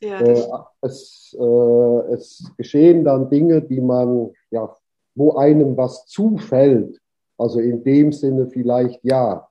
Ja, 0.05 0.21
äh, 0.21 0.47
es, 0.83 1.37
äh, 1.39 2.13
es, 2.13 2.53
geschehen 2.57 3.05
dann 3.05 3.31
Dinge, 3.31 3.63
die 3.63 3.81
man, 3.81 4.31
ja, 4.51 4.75
wo 5.15 5.33
einem 5.37 5.77
was 5.77 6.07
zufällt. 6.07 7.01
Also 7.39 7.61
in 7.61 7.83
dem 7.83 8.13
Sinne 8.13 8.49
vielleicht 8.49 9.03
ja. 9.05 9.49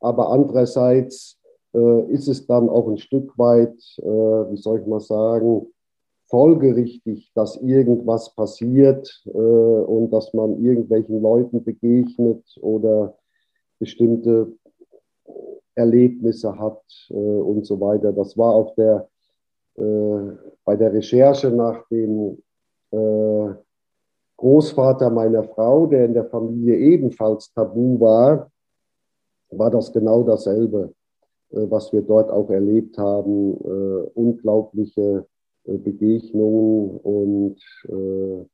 Aber 0.00 0.30
andererseits 0.30 1.40
äh, 1.74 2.12
ist 2.12 2.28
es 2.28 2.46
dann 2.46 2.68
auch 2.68 2.88
ein 2.88 2.98
Stück 2.98 3.38
weit, 3.38 3.78
wie 3.96 4.56
soll 4.56 4.80
ich 4.80 4.86
mal 4.86 5.00
sagen, 5.00 5.66
folgerichtig, 6.26 7.30
dass 7.34 7.56
irgendwas 7.62 8.34
passiert 8.34 9.22
äh, 9.26 9.38
und 9.38 10.10
dass 10.10 10.34
man 10.34 10.64
irgendwelchen 10.64 11.22
Leuten 11.22 11.62
begegnet 11.62 12.42
oder 12.60 13.16
bestimmte 13.78 14.52
Erlebnisse 15.74 16.58
hat 16.58 16.82
äh, 17.10 17.14
und 17.14 17.66
so 17.66 17.80
weiter. 17.80 18.12
Das 18.12 18.36
war 18.36 18.52
auf 18.54 18.74
der, 18.74 18.96
äh, 18.96 19.13
bei 19.76 20.76
der 20.76 20.92
Recherche 20.92 21.50
nach 21.50 21.86
dem 21.88 22.38
äh, 22.90 23.54
Großvater 24.36 25.10
meiner 25.10 25.44
Frau, 25.44 25.86
der 25.86 26.06
in 26.06 26.14
der 26.14 26.26
Familie 26.26 26.76
ebenfalls 26.76 27.52
tabu 27.52 28.00
war, 28.00 28.50
war 29.50 29.70
das 29.70 29.92
genau 29.92 30.22
dasselbe, 30.22 30.92
äh, 31.50 31.70
was 31.70 31.92
wir 31.92 32.02
dort 32.02 32.30
auch 32.30 32.50
erlebt 32.50 32.98
haben. 32.98 33.54
Äh, 33.64 34.10
unglaubliche 34.14 35.26
äh, 35.64 35.76
Begegnungen 35.76 36.98
und 36.98 37.56
äh, 37.88 38.44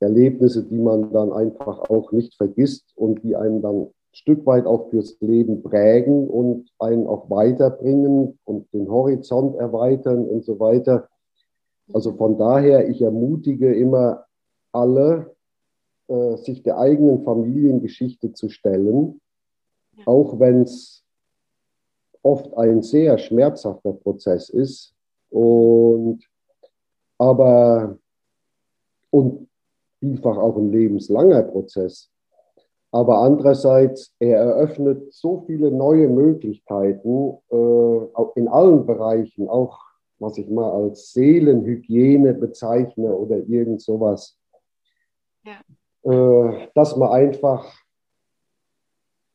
Erlebnisse, 0.00 0.62
die 0.64 0.78
man 0.78 1.12
dann 1.12 1.32
einfach 1.32 1.88
auch 1.88 2.12
nicht 2.12 2.34
vergisst 2.34 2.92
und 2.96 3.22
die 3.22 3.34
einen 3.34 3.62
dann 3.62 3.88
Stück 4.16 4.46
weit 4.46 4.64
auch 4.64 4.88
fürs 4.88 5.20
Leben 5.20 5.62
prägen 5.62 6.26
und 6.26 6.72
einen 6.78 7.06
auch 7.06 7.28
weiterbringen 7.28 8.38
und 8.44 8.72
den 8.72 8.88
Horizont 8.88 9.56
erweitern 9.56 10.24
und 10.26 10.42
so 10.42 10.58
weiter. 10.58 11.08
Also 11.92 12.14
von 12.14 12.38
daher, 12.38 12.88
ich 12.88 13.02
ermutige 13.02 13.74
immer 13.74 14.24
alle, 14.72 15.36
äh, 16.08 16.36
sich 16.38 16.62
der 16.62 16.78
eigenen 16.78 17.24
Familiengeschichte 17.24 18.32
zu 18.32 18.48
stellen, 18.48 19.20
auch 20.06 20.40
wenn 20.40 20.62
es 20.62 21.04
oft 22.22 22.56
ein 22.56 22.82
sehr 22.82 23.18
schmerzhafter 23.18 23.92
Prozess 23.92 24.48
ist. 24.48 24.94
Und 25.28 26.24
aber 27.18 27.98
und 29.10 29.46
vielfach 30.00 30.38
auch 30.38 30.56
ein 30.56 30.72
lebenslanger 30.72 31.42
Prozess. 31.42 32.10
Aber 32.96 33.18
andererseits, 33.18 34.14
er 34.20 34.38
eröffnet 34.38 35.12
so 35.12 35.44
viele 35.46 35.70
neue 35.70 36.08
Möglichkeiten 36.08 37.36
äh, 37.50 38.30
in 38.36 38.48
allen 38.48 38.86
Bereichen, 38.86 39.50
auch 39.50 39.78
was 40.18 40.38
ich 40.38 40.48
mal 40.48 40.70
als 40.70 41.12
Seelenhygiene 41.12 42.32
bezeichne 42.32 43.14
oder 43.14 43.36
irgend 43.36 43.82
sowas, 43.82 44.38
ja. 45.44 45.60
äh, 46.10 46.68
dass 46.74 46.96
man 46.96 47.10
einfach 47.10 47.70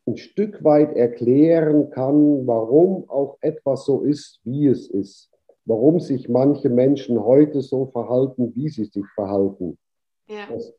ein 0.07 0.17
Stück 0.17 0.63
weit 0.63 0.95
erklären 0.95 1.91
kann, 1.91 2.47
warum 2.47 3.07
auch 3.11 3.37
etwas 3.41 3.85
so 3.85 4.01
ist, 4.01 4.39
wie 4.43 4.65
es 4.65 4.89
ist, 4.89 5.29
warum 5.65 5.99
sich 5.99 6.27
manche 6.27 6.69
Menschen 6.69 7.23
heute 7.23 7.61
so 7.61 7.85
verhalten, 7.85 8.55
wie 8.55 8.69
sie 8.69 8.85
sich 8.85 9.05
verhalten. 9.13 9.77
Ja. 10.25 10.47
Dass 10.49 10.73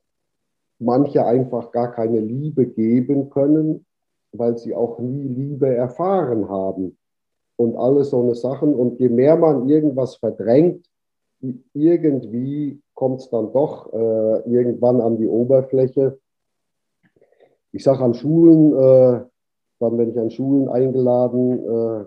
manche 0.83 1.25
einfach 1.25 1.71
gar 1.73 1.93
keine 1.93 2.21
Liebe 2.21 2.67
geben 2.67 3.31
können, 3.31 3.87
weil 4.33 4.59
sie 4.59 4.75
auch 4.75 4.99
nie 4.99 5.23
Liebe 5.23 5.75
erfahren 5.75 6.49
haben. 6.49 6.97
Und 7.57 7.77
alle 7.77 8.05
so 8.05 8.23
eine 8.23 8.35
Sachen. 8.35 8.75
Und 8.75 8.99
je 8.99 9.09
mehr 9.09 9.37
man 9.37 9.69
irgendwas 9.69 10.17
verdrängt, 10.17 10.87
irgendwie 11.75 12.81
kommt 12.95 13.21
es 13.21 13.31
dann 13.31 13.53
doch 13.53 13.93
äh, 13.93 14.51
irgendwann 14.51 15.01
an 15.01 15.19
die 15.19 15.29
Oberfläche. 15.29 16.19
Ich 17.73 17.85
sage 17.85 18.05
an 18.05 18.15
Schulen, 18.15 18.73
äh, 18.73 19.25
dann 19.81 19.99
wenn 19.99 20.11
ich 20.11 20.19
an 20.19 20.31
Schulen 20.31 20.69
eingeladen 20.69 21.59
äh, 21.65 22.05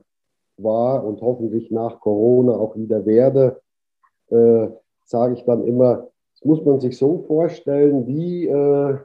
war 0.57 1.03
und 1.03 1.21
hoffentlich 1.21 1.69
nach 1.71 1.99
Corona 1.99 2.53
auch 2.53 2.75
wieder 2.75 3.05
werde, 3.05 3.61
äh, 4.29 4.67
sage 5.03 5.33
ich 5.33 5.43
dann 5.43 5.65
immer, 5.65 6.07
das 6.35 6.45
muss 6.45 6.63
man 6.65 6.79
sich 6.79 6.97
so 6.97 7.19
vorstellen 7.27 8.07
wie 8.07 8.47
äh, 8.47 8.97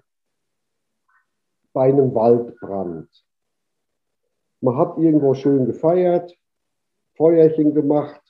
bei 1.72 1.88
einem 1.88 2.14
Waldbrand. 2.14 3.08
Man 4.60 4.76
hat 4.76 4.98
irgendwo 4.98 5.34
schön 5.34 5.64
gefeiert, 5.64 6.36
Feuerchen 7.16 7.72
gemacht. 7.72 8.20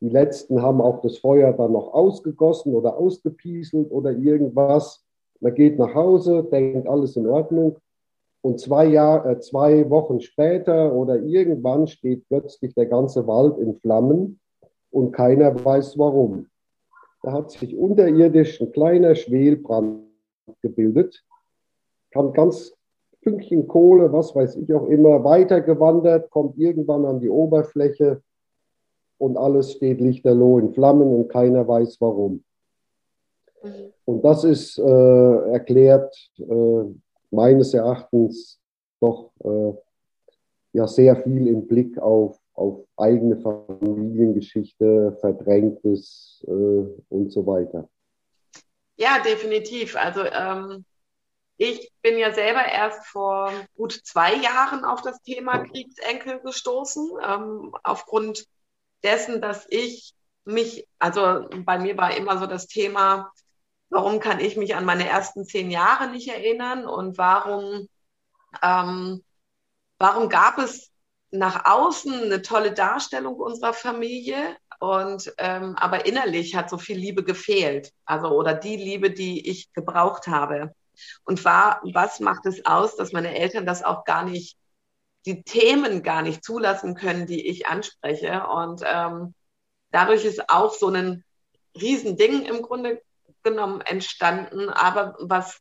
Die 0.00 0.08
letzten 0.08 0.62
haben 0.62 0.80
auch 0.80 1.00
das 1.02 1.18
Feuer 1.18 1.52
dann 1.52 1.72
noch 1.72 1.92
ausgegossen 1.92 2.74
oder 2.74 2.96
ausgepieselt 2.96 3.90
oder 3.90 4.12
irgendwas. 4.12 5.04
Man 5.40 5.54
geht 5.54 5.78
nach 5.78 5.94
Hause, 5.94 6.44
denkt 6.44 6.88
alles 6.88 7.16
in 7.16 7.26
Ordnung. 7.26 7.76
Und 8.40 8.60
zwei, 8.60 8.86
Jahr, 8.86 9.26
äh, 9.26 9.40
zwei 9.40 9.90
Wochen 9.90 10.20
später 10.20 10.92
oder 10.92 11.16
irgendwann 11.16 11.88
steht 11.88 12.28
plötzlich 12.28 12.72
der 12.74 12.86
ganze 12.86 13.26
Wald 13.26 13.58
in 13.58 13.74
Flammen 13.74 14.38
und 14.90 15.10
keiner 15.10 15.64
weiß 15.64 15.98
warum. 15.98 16.46
Da 17.22 17.32
hat 17.32 17.50
sich 17.50 17.76
unterirdisch 17.76 18.60
ein 18.60 18.72
kleiner 18.72 19.14
Schwelbrand 19.14 20.04
gebildet, 20.62 21.24
kam 22.10 22.32
ganz 22.32 22.72
Fünkchen 23.22 23.66
Kohle, 23.66 24.12
was 24.12 24.34
weiß 24.34 24.56
ich 24.56 24.72
auch 24.72 24.86
immer, 24.86 25.24
weitergewandert, 25.24 26.30
kommt 26.30 26.56
irgendwann 26.56 27.04
an 27.04 27.20
die 27.20 27.28
Oberfläche 27.28 28.22
und 29.18 29.36
alles 29.36 29.72
steht 29.72 30.00
lichterloh 30.00 30.58
in 30.58 30.72
Flammen 30.72 31.08
und 31.08 31.28
keiner 31.28 31.66
weiß 31.66 32.00
warum. 32.00 32.44
Mhm. 33.62 33.92
Und 34.04 34.24
das 34.24 34.44
ist 34.44 34.78
äh, 34.78 35.50
erklärt 35.50 36.14
äh, 36.38 36.84
meines 37.30 37.74
Erachtens 37.74 38.60
doch 39.00 39.30
äh, 39.44 39.72
ja 40.72 40.86
sehr 40.86 41.16
viel 41.16 41.48
im 41.48 41.66
Blick 41.66 41.98
auf 41.98 42.38
auf 42.58 42.84
eigene 42.96 43.36
Familiengeschichte, 43.40 45.16
Verdrängtes 45.20 46.44
äh, 46.46 46.50
und 46.50 47.30
so 47.30 47.46
weiter. 47.46 47.88
Ja, 48.96 49.20
definitiv. 49.20 49.96
Also 49.96 50.24
ähm, 50.24 50.84
ich 51.56 51.92
bin 52.02 52.18
ja 52.18 52.32
selber 52.32 52.64
erst 52.64 53.06
vor 53.06 53.52
gut 53.76 53.92
zwei 53.92 54.34
Jahren 54.34 54.84
auf 54.84 55.02
das 55.02 55.22
Thema 55.22 55.58
Kriegsenkel 55.58 56.40
gestoßen, 56.40 57.10
ähm, 57.24 57.74
aufgrund 57.84 58.46
dessen, 59.04 59.40
dass 59.40 59.66
ich 59.70 60.14
mich, 60.44 60.88
also 60.98 61.48
bei 61.64 61.78
mir 61.78 61.96
war 61.96 62.16
immer 62.16 62.38
so 62.38 62.46
das 62.46 62.66
Thema, 62.66 63.32
warum 63.88 64.18
kann 64.18 64.40
ich 64.40 64.56
mich 64.56 64.74
an 64.74 64.84
meine 64.84 65.08
ersten 65.08 65.44
zehn 65.44 65.70
Jahre 65.70 66.10
nicht 66.10 66.28
erinnern 66.28 66.86
und 66.86 67.18
warum, 67.18 67.88
ähm, 68.62 69.22
warum 69.98 70.28
gab 70.28 70.58
es 70.58 70.90
nach 71.30 71.64
außen 71.66 72.24
eine 72.24 72.42
tolle 72.42 72.72
Darstellung 72.72 73.36
unserer 73.36 73.74
Familie 73.74 74.56
und 74.80 75.32
ähm, 75.38 75.76
aber 75.76 76.06
innerlich 76.06 76.54
hat 76.54 76.70
so 76.70 76.78
viel 76.78 76.96
Liebe 76.96 77.24
gefehlt, 77.24 77.92
also 78.04 78.28
oder 78.28 78.54
die 78.54 78.76
Liebe, 78.76 79.10
die 79.10 79.48
ich 79.48 79.72
gebraucht 79.72 80.26
habe. 80.26 80.74
Und 81.24 81.44
war, 81.44 81.80
was 81.92 82.20
macht 82.20 82.46
es 82.46 82.64
aus, 82.66 82.96
dass 82.96 83.12
meine 83.12 83.36
Eltern 83.36 83.66
das 83.66 83.84
auch 83.84 84.04
gar 84.04 84.24
nicht, 84.24 84.56
die 85.26 85.42
Themen 85.42 86.02
gar 86.02 86.22
nicht 86.22 86.44
zulassen 86.44 86.94
können, 86.94 87.26
die 87.26 87.46
ich 87.48 87.66
anspreche. 87.66 88.46
Und 88.46 88.82
ähm, 88.84 89.34
dadurch 89.90 90.24
ist 90.24 90.48
auch 90.50 90.72
so 90.72 90.88
ein 90.88 91.24
Riesending 91.80 92.42
im 92.42 92.62
Grunde 92.62 93.00
genommen 93.42 93.80
entstanden. 93.80 94.70
Aber 94.70 95.16
was, 95.20 95.60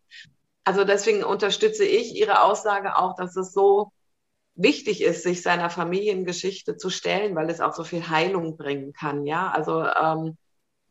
also 0.63 0.83
deswegen 0.83 1.23
unterstütze 1.23 1.85
ich 1.85 2.15
Ihre 2.15 2.41
Aussage 2.41 2.97
auch, 2.97 3.15
dass 3.15 3.35
es 3.35 3.51
so 3.51 3.91
wichtig 4.57 5.01
ist, 5.01 5.23
sich 5.23 5.41
seiner 5.41 5.69
Familiengeschichte 5.69 6.77
zu 6.77 6.89
stellen, 6.89 7.35
weil 7.35 7.49
es 7.49 7.61
auch 7.61 7.73
so 7.73 7.83
viel 7.83 8.09
Heilung 8.09 8.57
bringen 8.57 8.91
kann. 8.91 9.25
Ja, 9.25 9.51
also 9.51 9.85
ähm, 9.85 10.37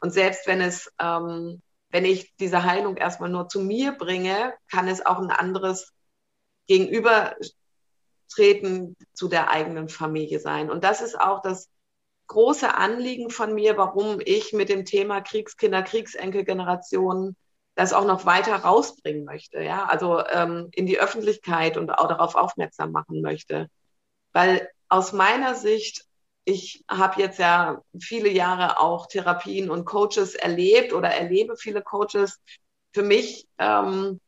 und 0.00 0.12
selbst 0.12 0.46
wenn 0.46 0.60
es, 0.60 0.92
ähm, 1.00 1.60
wenn 1.90 2.04
ich 2.04 2.34
diese 2.36 2.64
Heilung 2.64 2.96
erstmal 2.96 3.30
nur 3.30 3.48
zu 3.48 3.60
mir 3.60 3.92
bringe, 3.92 4.54
kann 4.70 4.88
es 4.88 5.04
auch 5.04 5.18
ein 5.18 5.30
anderes 5.30 5.92
Gegenübertreten 6.68 8.96
zu 9.14 9.28
der 9.28 9.50
eigenen 9.50 9.88
Familie 9.88 10.40
sein. 10.40 10.70
Und 10.70 10.84
das 10.84 11.00
ist 11.00 11.18
auch 11.18 11.42
das 11.42 11.68
große 12.28 12.74
Anliegen 12.74 13.30
von 13.30 13.54
mir, 13.54 13.76
warum 13.76 14.20
ich 14.24 14.52
mit 14.52 14.68
dem 14.68 14.84
Thema 14.84 15.20
Kriegskinder, 15.20 15.82
Kriegsenkelgenerationen 15.82 17.36
das 17.76 17.92
auch 17.92 18.06
noch 18.06 18.24
weiter 18.24 18.56
rausbringen 18.56 19.24
möchte, 19.24 19.62
ja, 19.62 19.84
also 19.84 20.26
ähm, 20.26 20.68
in 20.72 20.86
die 20.86 20.98
Öffentlichkeit 20.98 21.76
und 21.76 21.90
auch 21.90 22.08
darauf 22.08 22.34
aufmerksam 22.34 22.90
machen 22.90 23.20
möchte. 23.20 23.68
Weil 24.32 24.68
aus 24.88 25.12
meiner 25.12 25.54
Sicht, 25.54 26.06
ich 26.46 26.84
habe 26.88 27.20
jetzt 27.20 27.38
ja 27.38 27.82
viele 28.00 28.30
Jahre 28.30 28.80
auch 28.80 29.06
Therapien 29.06 29.70
und 29.70 29.84
Coaches 29.84 30.34
erlebt 30.34 30.94
oder 30.94 31.10
erlebe 31.10 31.56
viele 31.56 31.82
Coaches. 31.82 32.40
Für 32.94 33.02
mich 33.02 33.46
ähm, 33.58 34.20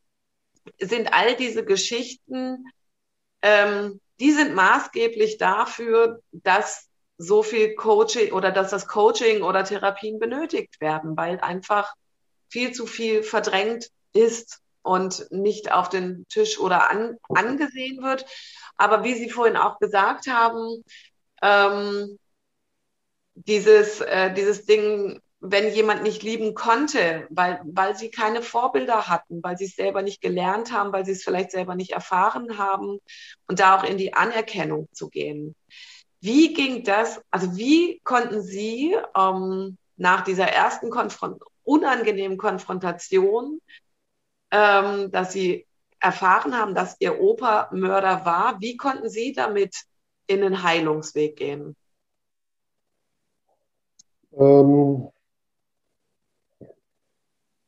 sind 0.79 1.15
all 1.15 1.35
diese 1.35 1.65
Geschichten, 1.65 2.67
ähm, 3.41 3.99
die 4.21 4.33
sind 4.33 4.55
maßgeblich 4.55 5.39
dafür, 5.39 6.21
dass 6.33 6.89
so 7.17 7.43
viel 7.43 7.75
Coaching 7.77 8.33
oder 8.33 8.53
dass 8.53 8.71
das 8.71 8.87
Coaching 8.87 9.43
oder 9.43 9.65
Therapien 9.65 10.19
benötigt 10.19 10.83
werden, 10.83 11.17
weil 11.17 11.41
einfach 11.41 11.95
viel 12.49 12.73
zu 12.73 12.87
viel 12.87 13.23
verdrängt 13.23 13.91
ist 14.13 14.61
und 14.83 15.27
nicht 15.31 15.73
auf 15.73 15.89
den 15.89 16.27
Tisch 16.29 16.59
oder 16.59 16.91
an, 16.91 17.19
angesehen 17.29 18.03
wird. 18.03 18.25
Aber 18.77 19.05
wie 19.05 19.15
Sie 19.15 19.31
vorhin 19.31 19.57
auch 19.57 19.79
gesagt 19.79 20.29
haben, 20.29 20.85
ähm, 21.43 22.19
dieses, 23.35 24.01
äh, 24.01 24.33
dieses 24.33 24.67
Ding, 24.67 25.21
wenn 25.41 25.73
jemand 25.73 26.03
nicht 26.03 26.23
lieben 26.23 26.55
konnte, 26.55 27.27
weil, 27.31 27.61
weil 27.65 27.97
sie 27.97 28.11
keine 28.11 28.43
Vorbilder 28.43 29.09
hatten, 29.09 29.41
weil 29.43 29.57
sie 29.57 29.67
es 29.67 29.77
selber 29.77 30.03
nicht 30.03 30.21
gelernt 30.21 30.73
haben, 30.73 30.93
weil 30.93 31.05
sie 31.05 31.13
es 31.13 31.23
vielleicht 31.23 31.53
selber 31.53 31.77
nicht 31.77 31.93
erfahren 31.93 32.59
haben 32.59 32.99
und 33.47 33.61
da 33.61 33.79
auch 33.79 33.85
in 33.85 33.99
die 33.99 34.15
Anerkennung 34.15 34.89
zu 34.93 35.09
gehen. 35.09 35.55
Wie 36.21 36.53
ging 36.53 36.83
das, 36.83 37.21
also 37.31 37.57
wie 37.57 38.01
konnten 38.03 38.43
Sie 38.43 38.97
ähm, 39.17 39.79
nach 39.97 40.23
dieser 40.25 40.49
ersten 40.49 40.91
Konfrontation, 40.91 41.49
unangenehmen 41.69 42.39
Konfrontation, 42.39 43.61
ähm, 44.51 45.11
dass 45.11 45.33
Sie 45.33 45.67
erfahren 46.01 46.57
haben, 46.57 46.75
dass 46.75 46.97
Ihr 47.01 47.21
Opa 47.21 47.69
Mörder 47.73 48.25
war. 48.25 48.61
Wie 48.61 48.77
konnten 48.77 49.09
Sie 49.09 49.33
damit 49.33 49.75
in 50.27 50.41
den 50.41 50.63
Heilungsweg 50.63 51.37
gehen? 51.37 51.77
Ähm, 54.33 55.09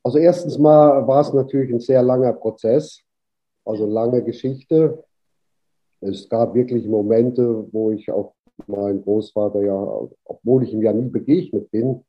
Also 0.03 0.17
erstens 0.17 0.57
mal 0.57 1.07
war 1.07 1.21
es 1.21 1.31
natürlich 1.31 1.71
ein 1.71 1.79
sehr 1.79 2.01
langer 2.01 2.33
Prozess, 2.33 3.01
also 3.65 3.85
lange 3.85 4.23
Geschichte. 4.23 5.03
Es 5.99 6.27
gab 6.27 6.55
wirklich 6.55 6.87
Momente, 6.87 7.67
wo 7.71 7.91
ich 7.91 8.09
auch 8.09 8.33
meinen 8.65 9.03
Großvater 9.03 9.61
ja, 9.61 10.09
obwohl 10.25 10.63
ich 10.63 10.73
ihm 10.73 10.81
ja 10.81 10.91
nie 10.91 11.09
begegnet 11.09 11.69
bin, 11.69 12.03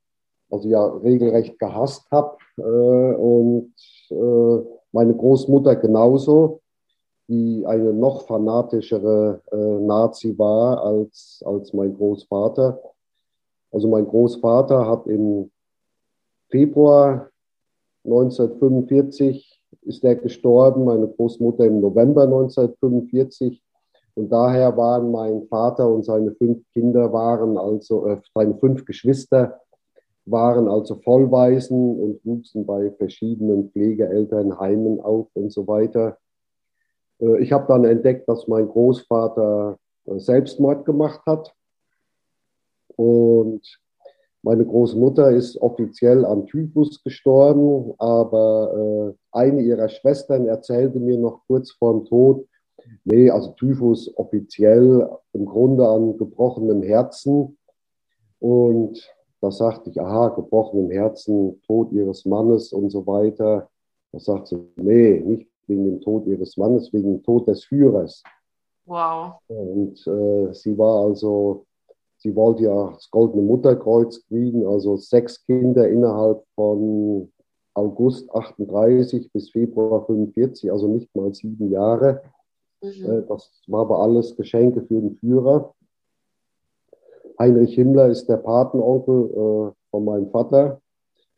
also 0.52 0.68
ja 0.68 0.84
regelrecht 0.86 1.58
gehasst 1.58 2.06
habe. 2.10 2.36
Äh, 2.58 2.62
und 2.62 3.72
äh, 4.10 4.68
meine 4.92 5.14
Großmutter 5.14 5.76
genauso, 5.76 6.60
die 7.28 7.64
eine 7.66 7.92
noch 7.92 8.26
fanatischere 8.26 9.40
äh, 9.50 9.56
Nazi 9.56 10.38
war 10.38 10.84
als, 10.84 11.42
als 11.46 11.72
mein 11.72 11.94
Großvater. 11.94 12.78
Also 13.70 13.88
mein 13.88 14.06
Großvater 14.06 14.86
hat 14.86 15.06
im 15.06 15.50
Februar 16.50 17.30
1945 18.04 19.60
ist 19.82 20.04
er 20.04 20.16
gestorben, 20.16 20.84
meine 20.84 21.08
Großmutter 21.08 21.64
im 21.64 21.80
November 21.80 22.24
1945. 22.24 23.62
Und 24.14 24.30
daher 24.30 24.76
waren 24.76 25.10
mein 25.10 25.46
Vater 25.48 25.88
und 25.88 26.04
seine 26.04 26.32
fünf 26.32 26.62
Kinder 26.74 27.10
waren 27.12 27.56
also, 27.56 28.06
äh, 28.06 28.20
seine 28.34 28.54
fünf 28.58 28.84
Geschwister 28.84 29.61
waren 30.24 30.68
also 30.68 30.96
Vollwaisen 30.96 32.00
und 32.00 32.24
wuchsen 32.24 32.64
bei 32.66 32.90
verschiedenen 32.92 33.70
Pflegeelternheimen 33.70 35.00
auf 35.00 35.28
und 35.34 35.52
so 35.52 35.66
weiter. 35.66 36.18
Äh, 37.20 37.42
ich 37.42 37.52
habe 37.52 37.66
dann 37.68 37.84
entdeckt, 37.84 38.28
dass 38.28 38.48
mein 38.48 38.68
Großvater 38.68 39.78
äh, 40.06 40.18
Selbstmord 40.18 40.84
gemacht 40.84 41.20
hat. 41.26 41.54
Und 42.96 43.62
meine 44.42 44.64
Großmutter 44.64 45.30
ist 45.30 45.56
offiziell 45.62 46.24
an 46.24 46.46
Typhus 46.46 47.02
gestorben, 47.02 47.94
aber 47.98 49.14
äh, 49.14 49.14
eine 49.30 49.62
ihrer 49.62 49.88
Schwestern 49.88 50.46
erzählte 50.46 50.98
mir 50.98 51.16
noch 51.16 51.42
kurz 51.46 51.70
vorm 51.72 52.04
Tod, 52.06 52.46
nee, 53.04 53.30
also 53.30 53.52
Typhus 53.52 54.12
offiziell 54.16 55.08
im 55.32 55.46
Grunde 55.46 55.86
an 55.86 56.18
gebrochenem 56.18 56.82
Herzen. 56.82 57.56
Und 58.40 59.08
da 59.42 59.50
sagte 59.50 59.90
ich, 59.90 60.00
aha, 60.00 60.28
gebrochenem 60.28 60.90
Herzen, 60.90 61.60
Tod 61.66 61.90
ihres 61.90 62.24
Mannes 62.24 62.72
und 62.72 62.90
so 62.90 63.04
weiter. 63.08 63.68
Da 64.12 64.20
sagt 64.20 64.46
sie, 64.46 64.56
nee, 64.76 65.18
nicht 65.18 65.48
wegen 65.66 65.84
dem 65.84 66.00
Tod 66.00 66.26
ihres 66.26 66.56
Mannes, 66.56 66.92
wegen 66.92 67.14
dem 67.14 67.22
Tod 67.24 67.48
des 67.48 67.64
Führers. 67.64 68.22
Wow. 68.86 69.34
Und 69.48 70.06
äh, 70.06 70.54
sie 70.54 70.78
war 70.78 71.06
also, 71.06 71.66
sie 72.18 72.34
wollte 72.36 72.64
ja 72.64 72.92
das 72.92 73.10
Goldene 73.10 73.42
Mutterkreuz 73.42 74.24
kriegen, 74.28 74.64
also 74.64 74.96
sechs 74.96 75.44
Kinder 75.44 75.88
innerhalb 75.88 76.44
von 76.54 77.32
August 77.74 78.32
38 78.32 79.32
bis 79.32 79.50
Februar 79.50 80.06
45, 80.06 80.70
also 80.70 80.86
nicht 80.86 81.14
mal 81.16 81.34
sieben 81.34 81.68
Jahre. 81.68 82.22
Mhm. 82.80 83.04
Äh, 83.06 83.22
das 83.28 83.50
war 83.66 83.80
aber 83.80 83.98
alles 83.98 84.36
Geschenke 84.36 84.82
für 84.82 85.00
den 85.00 85.16
Führer. 85.16 85.74
Heinrich 87.38 87.74
Himmler 87.74 88.08
ist 88.08 88.26
der 88.28 88.38
Patenonkel 88.38 89.30
äh, 89.30 89.72
von 89.90 90.04
meinem 90.04 90.30
Vater. 90.30 90.80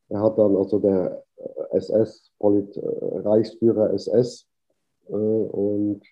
Er 0.08 0.20
hat 0.20 0.38
dann 0.38 0.56
also 0.56 0.78
der 0.78 1.24
SS, 1.72 2.30
Polit, 2.38 2.76
äh, 2.76 2.80
Reichsführer 3.20 3.92
SS. 3.92 4.46
Äh, 5.08 5.14
und 5.14 6.02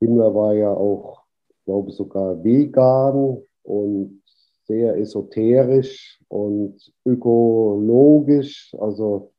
Himmler 0.00 0.34
war 0.34 0.54
ja 0.54 0.72
auch, 0.72 1.22
glaube 1.64 1.90
ich, 1.90 1.96
sogar 1.96 2.42
vegan 2.42 3.42
und 3.62 4.22
sehr 4.64 4.96
esoterisch 4.96 6.20
und 6.28 6.92
ökologisch. 7.04 8.74
Also 8.78 9.32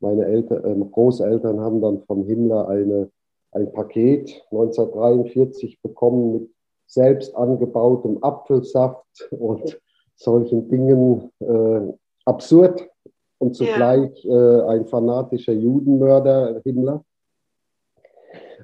meine 0.00 0.26
Eltern, 0.26 0.64
äh, 0.64 0.84
Großeltern 0.84 1.60
haben 1.60 1.80
dann 1.80 2.02
von 2.02 2.24
Himmler 2.24 2.68
eine, 2.68 3.10
ein 3.52 3.72
Paket 3.72 4.44
1943 4.50 5.80
bekommen 5.82 6.32
mit 6.32 6.50
selbst 6.88 7.36
angebautem 7.36 8.22
Apfelsaft 8.22 9.28
und 9.30 9.78
solchen 10.16 10.68
Dingen 10.68 11.30
äh, 11.38 11.92
absurd 12.24 12.88
und 13.38 13.54
zugleich 13.54 14.24
ja. 14.24 14.34
äh, 14.34 14.62
ein 14.70 14.86
fanatischer 14.86 15.52
Judenmörder 15.52 16.60
Himmler. 16.64 17.04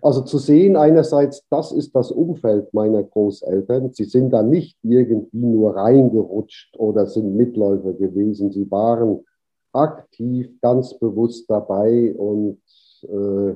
Also 0.02 0.22
zu 0.22 0.38
sehen 0.38 0.76
einerseits, 0.76 1.46
das 1.48 1.72
ist 1.72 1.94
das 1.94 2.10
Umfeld 2.10 2.74
meiner 2.74 3.02
Großeltern. 3.04 3.92
Sie 3.92 4.04
sind 4.04 4.30
da 4.30 4.42
nicht 4.42 4.76
irgendwie 4.82 5.46
nur 5.46 5.76
reingerutscht 5.76 6.76
oder 6.76 7.06
sind 7.06 7.36
Mitläufer 7.36 7.92
gewesen. 7.92 8.50
Sie 8.50 8.70
waren 8.70 9.24
aktiv, 9.72 10.50
ganz 10.60 10.98
bewusst 10.98 11.48
dabei 11.48 12.14
und 12.16 12.60
äh, 13.02 13.54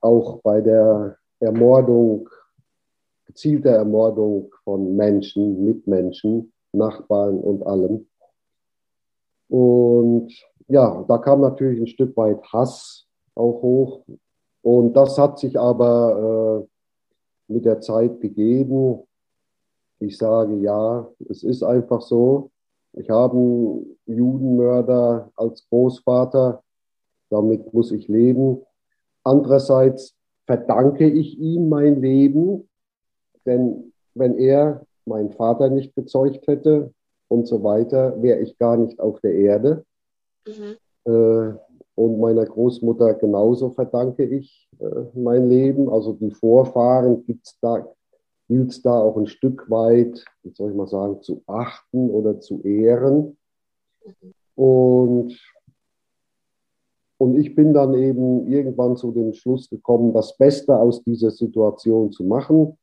auch 0.00 0.40
bei 0.42 0.60
der 0.60 1.16
Ermordung 1.40 2.28
gezielte 3.26 3.70
Ermordung 3.70 4.52
von 4.64 4.96
Menschen, 4.96 5.64
Mitmenschen, 5.64 6.52
Nachbarn 6.72 7.38
und 7.38 7.66
allem. 7.66 8.06
Und 9.48 10.32
ja, 10.68 11.04
da 11.06 11.18
kam 11.18 11.40
natürlich 11.40 11.80
ein 11.80 11.86
Stück 11.86 12.16
weit 12.16 12.42
Hass 12.52 13.06
auch 13.34 13.62
hoch. 13.62 14.04
Und 14.62 14.94
das 14.94 15.18
hat 15.18 15.38
sich 15.38 15.58
aber 15.58 16.66
äh, 17.48 17.52
mit 17.52 17.64
der 17.64 17.80
Zeit 17.80 18.20
gegeben. 18.20 19.02
Ich 19.98 20.16
sage 20.16 20.56
ja, 20.56 21.08
es 21.28 21.42
ist 21.42 21.62
einfach 21.62 22.00
so. 22.00 22.50
Ich 22.94 23.10
habe 23.10 23.36
einen 23.36 23.98
Judenmörder 24.06 25.30
als 25.36 25.66
Großvater. 25.68 26.62
Damit 27.30 27.72
muss 27.72 27.92
ich 27.92 28.08
leben. 28.08 28.62
Andererseits 29.24 30.16
verdanke 30.46 31.08
ich 31.08 31.38
ihm 31.38 31.68
mein 31.68 32.00
Leben, 32.00 32.68
denn 33.46 33.92
wenn 34.14 34.38
er 34.38 34.84
meinen 35.04 35.30
Vater 35.30 35.68
nicht 35.68 35.94
gezeugt 35.94 36.46
hätte 36.46 36.92
und 37.28 37.46
so 37.46 37.62
weiter, 37.62 38.20
wäre 38.22 38.40
ich 38.40 38.58
gar 38.58 38.76
nicht 38.76 39.00
auf 39.00 39.20
der 39.20 39.34
Erde. 39.34 39.84
Mhm. 40.46 40.76
Äh, 41.10 41.54
und 41.94 42.20
meiner 42.20 42.46
Großmutter 42.46 43.14
genauso 43.14 43.70
verdanke 43.70 44.24
ich 44.24 44.68
äh, 44.78 45.04
mein 45.14 45.48
Leben. 45.48 45.90
Also 45.90 46.14
die 46.14 46.30
Vorfahren 46.30 47.24
gibt 47.26 47.46
es 47.46 47.58
da, 47.60 47.86
gilt 48.48 48.84
da 48.84 49.00
auch 49.00 49.16
ein 49.16 49.26
Stück 49.26 49.68
weit, 49.70 50.24
wie 50.42 50.52
soll 50.54 50.70
ich 50.70 50.76
mal 50.76 50.88
sagen, 50.88 51.20
zu 51.22 51.42
achten 51.46 52.10
oder 52.10 52.40
zu 52.40 52.62
ehren. 52.62 53.36
Mhm. 54.04 54.34
Und, 54.54 55.54
und 57.18 57.38
ich 57.38 57.54
bin 57.54 57.72
dann 57.72 57.94
eben 57.94 58.46
irgendwann 58.46 58.96
zu 58.96 59.12
dem 59.12 59.32
Schluss 59.32 59.68
gekommen, 59.68 60.12
das 60.12 60.36
Beste 60.36 60.76
aus 60.76 61.02
dieser 61.02 61.30
Situation 61.30 62.12
zu 62.12 62.24
machen 62.24 62.78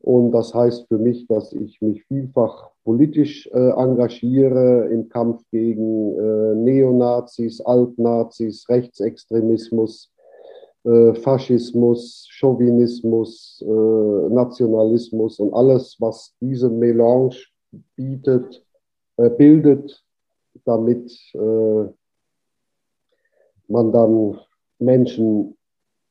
und 0.00 0.32
das 0.32 0.54
heißt 0.54 0.88
für 0.88 0.98
mich, 0.98 1.26
dass 1.26 1.52
ich 1.52 1.80
mich 1.80 2.04
vielfach 2.04 2.70
politisch 2.84 3.46
äh, 3.52 3.70
engagiere 3.70 4.88
im 4.90 5.08
Kampf 5.08 5.42
gegen 5.50 6.18
äh, 6.18 6.54
Neonazis, 6.54 7.60
Altnazis, 7.60 8.68
Rechtsextremismus, 8.68 10.12
äh, 10.84 11.14
Faschismus, 11.14 12.26
Chauvinismus, 12.30 13.62
äh, 13.66 14.28
Nationalismus 14.34 15.38
und 15.38 15.52
alles, 15.54 15.96
was 15.98 16.34
diese 16.40 16.70
Melange 16.70 17.36
bietet, 17.96 18.64
äh, 19.16 19.30
bildet, 19.30 20.02
damit 20.64 21.12
äh, 21.34 21.84
man 23.68 23.92
dann 23.92 24.38
Menschen 24.78 25.56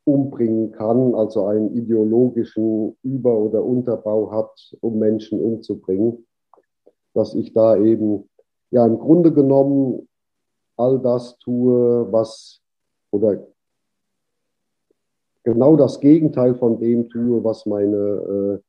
umbringen 0.06 0.72
kann, 0.72 1.14
also 1.16 1.46
einen 1.46 1.76
ideologischen 1.76 2.98
Über- 3.04 3.38
oder 3.38 3.64
Unterbau 3.64 4.32
hat, 4.32 4.76
um 4.82 5.00
Menschen 5.00 5.40
umzubringen, 5.40 6.26
dass 7.14 7.36
ich 7.36 7.54
da 7.54 7.78
eben 7.78 8.30
ja 8.72 8.86
im 8.86 9.00
Grunde 9.00 9.34
genommen 9.34 10.08
all 10.78 11.00
das 11.00 11.38
tue, 11.40 12.12
was 12.12 12.62
oder 13.12 13.46
genau 15.44 15.76
das 15.76 16.00
Gegenteil 16.00 16.56
von 16.56 16.80
dem 16.80 17.10
tue, 17.10 17.44
was 17.44 17.66
meine 17.66 17.98
äh, 17.98 18.60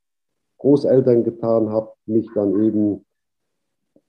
Großeltern 0.59 1.25
getan 1.25 1.71
haben, 1.71 1.89
mich 2.07 2.29
dann 2.35 2.63
eben 2.65 3.05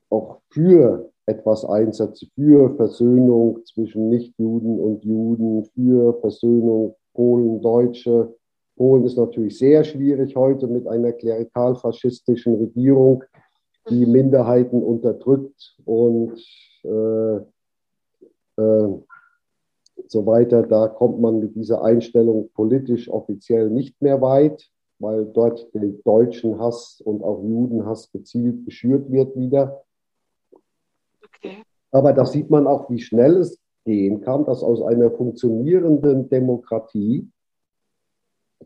auch 0.09 0.41
für 0.49 1.09
etwas 1.25 1.63
einsetze, 1.63 2.27
für 2.35 2.75
Versöhnung 2.75 3.63
zwischen 3.65 4.09
Nichtjuden 4.09 4.79
und 4.79 5.03
Juden, 5.03 5.65
für 5.73 6.19
Versöhnung 6.19 6.95
Polen, 7.13 7.61
Deutsche. 7.61 8.35
Polen 8.75 9.05
ist 9.05 9.17
natürlich 9.17 9.57
sehr 9.57 9.83
schwierig 9.83 10.35
heute 10.35 10.67
mit 10.67 10.87
einer 10.87 11.11
klerikal-faschistischen 11.11 12.55
Regierung, 12.55 13.23
die. 13.89 14.05
Minderheiten 14.05 14.81
unterdrückt 14.81 15.75
und 15.85 16.39
äh, 16.83 17.35
äh, 18.57 19.01
so 20.07 20.25
weiter. 20.25 20.63
Da 20.63 20.87
kommt 20.87 21.19
man 21.19 21.39
mit 21.39 21.55
dieser 21.55 21.83
Einstellung 21.83 22.49
politisch 22.53 23.09
offiziell 23.09 23.69
nicht 23.69 24.01
mehr 24.01 24.21
weit, 24.21 24.69
weil 24.99 25.25
dort 25.25 25.73
der 25.73 25.89
deutschen 26.03 26.59
Hass 26.59 27.01
und 27.03 27.23
auch 27.23 27.43
Judenhass 27.43 28.11
gezielt 28.11 28.65
geschürt 28.65 29.11
wird 29.11 29.35
wieder. 29.35 29.83
Okay. 31.25 31.63
Aber 31.91 32.13
da 32.13 32.25
sieht 32.25 32.49
man 32.49 32.67
auch, 32.67 32.89
wie 32.89 32.99
schnell 32.99 33.37
es 33.37 33.59
gehen 33.85 34.21
kann, 34.21 34.45
dass 34.45 34.63
aus 34.63 34.81
einer 34.81 35.11
funktionierenden 35.11 36.29
Demokratie 36.29 37.29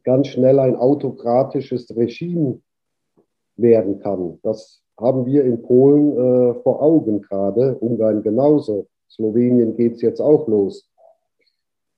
ganz 0.04 0.28
schnell 0.28 0.60
ein 0.60 0.75
autokratisches 0.75 1.95
Regime 1.95 2.62
werden 3.56 3.99
kann. 3.99 4.39
Das 4.43 4.82
haben 4.97 5.25
wir 5.25 5.43
in 5.43 5.62
Polen 5.62 6.12
äh, 6.12 6.54
vor 6.62 6.82
Augen 6.82 7.21
gerade, 7.21 7.75
Ungarn 7.80 8.21
genauso. 8.21 8.88
Slowenien 9.10 9.75
geht 9.75 9.95
es 9.95 10.01
jetzt 10.01 10.19
auch 10.19 10.47
los. 10.47 10.89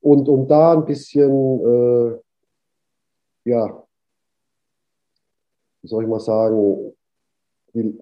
Und 0.00 0.28
um 0.28 0.46
da 0.46 0.74
ein 0.74 0.84
bisschen, 0.84 1.60
äh, 1.60 2.18
ja, 3.44 3.84
wie 5.82 5.88
soll 5.88 6.04
ich 6.04 6.08
mal 6.08 6.20
sagen, 6.20 6.92
die 7.74 7.98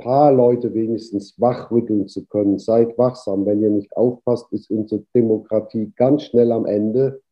paar 0.00 0.32
Leute 0.32 0.74
wenigstens 0.74 1.40
wachrütteln 1.40 2.08
zu 2.08 2.26
können. 2.26 2.58
Seid 2.58 2.98
wachsam. 2.98 3.46
Wenn 3.46 3.62
ihr 3.62 3.70
nicht 3.70 3.96
aufpasst, 3.96 4.52
ist 4.52 4.70
unsere 4.70 5.02
Demokratie 5.14 5.92
ganz 5.96 6.24
schnell 6.24 6.50
am 6.52 6.66
Ende. 6.66 7.22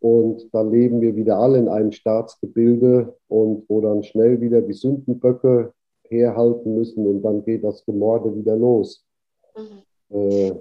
Und 0.00 0.48
dann 0.52 0.70
leben 0.70 1.00
wir 1.00 1.16
wieder 1.16 1.38
alle 1.38 1.58
in 1.58 1.68
einem 1.68 1.92
Staatsgebilde 1.92 3.16
und 3.28 3.68
wo 3.68 3.80
dann 3.80 4.02
schnell 4.02 4.40
wieder 4.40 4.62
die 4.62 4.72
Sündenböcke 4.72 5.72
herhalten 6.08 6.74
müssen 6.74 7.06
und 7.06 7.22
dann 7.22 7.44
geht 7.44 7.64
das 7.64 7.84
Gemorde 7.84 8.34
wieder 8.34 8.56
los. 8.56 9.04
Mhm. 9.56 10.16
Äh, 10.16 10.52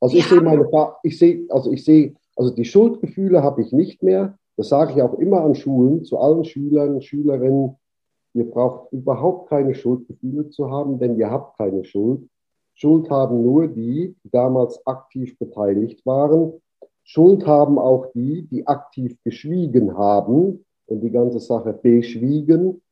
also 0.00 0.16
ich 0.16 0.26
sehe 0.26 0.40
meine, 0.40 0.68
ich 1.02 1.18
sehe, 1.18 1.46
also 1.48 1.72
ich 1.72 1.84
sehe, 1.84 2.14
also 2.36 2.54
die 2.54 2.64
Schuldgefühle 2.64 3.42
habe 3.42 3.62
ich 3.62 3.72
nicht 3.72 4.02
mehr. 4.02 4.38
Das 4.56 4.68
sage 4.68 4.92
ich 4.94 5.02
auch 5.02 5.18
immer 5.18 5.42
an 5.42 5.54
Schulen, 5.54 6.04
zu 6.04 6.18
allen 6.18 6.44
Schülern, 6.44 7.00
Schülerinnen. 7.00 7.76
Ihr 8.36 8.50
braucht 8.50 8.92
überhaupt 8.92 9.48
keine 9.48 9.74
Schuldgefühle 9.74 10.50
zu 10.50 10.70
haben, 10.70 10.98
denn 10.98 11.16
ihr 11.16 11.30
habt 11.30 11.56
keine 11.56 11.84
Schuld. 11.84 12.28
Schuld 12.74 13.08
haben 13.08 13.42
nur 13.42 13.66
die, 13.66 14.14
die 14.22 14.30
damals 14.30 14.86
aktiv 14.86 15.38
beteiligt 15.38 16.04
waren. 16.04 16.52
Schuld 17.02 17.46
haben 17.46 17.78
auch 17.78 18.12
die, 18.12 18.42
die 18.42 18.66
aktiv 18.66 19.16
geschwiegen 19.24 19.96
haben 19.96 20.66
und 20.84 21.00
die 21.00 21.10
ganze 21.10 21.40
Sache 21.40 21.72
beschwiegen. 21.72 22.82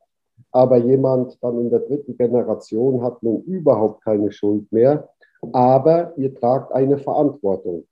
Aber 0.50 0.78
jemand 0.78 1.36
dann 1.42 1.60
in 1.60 1.68
der 1.68 1.80
dritten 1.80 2.16
Generation 2.16 3.02
hat 3.02 3.22
nun 3.22 3.42
überhaupt 3.42 4.02
keine 4.02 4.32
Schuld 4.32 4.72
mehr. 4.72 5.10
Aber 5.52 6.16
ihr 6.16 6.34
tragt 6.34 6.72
eine 6.72 6.96
Verantwortung. 6.96 7.84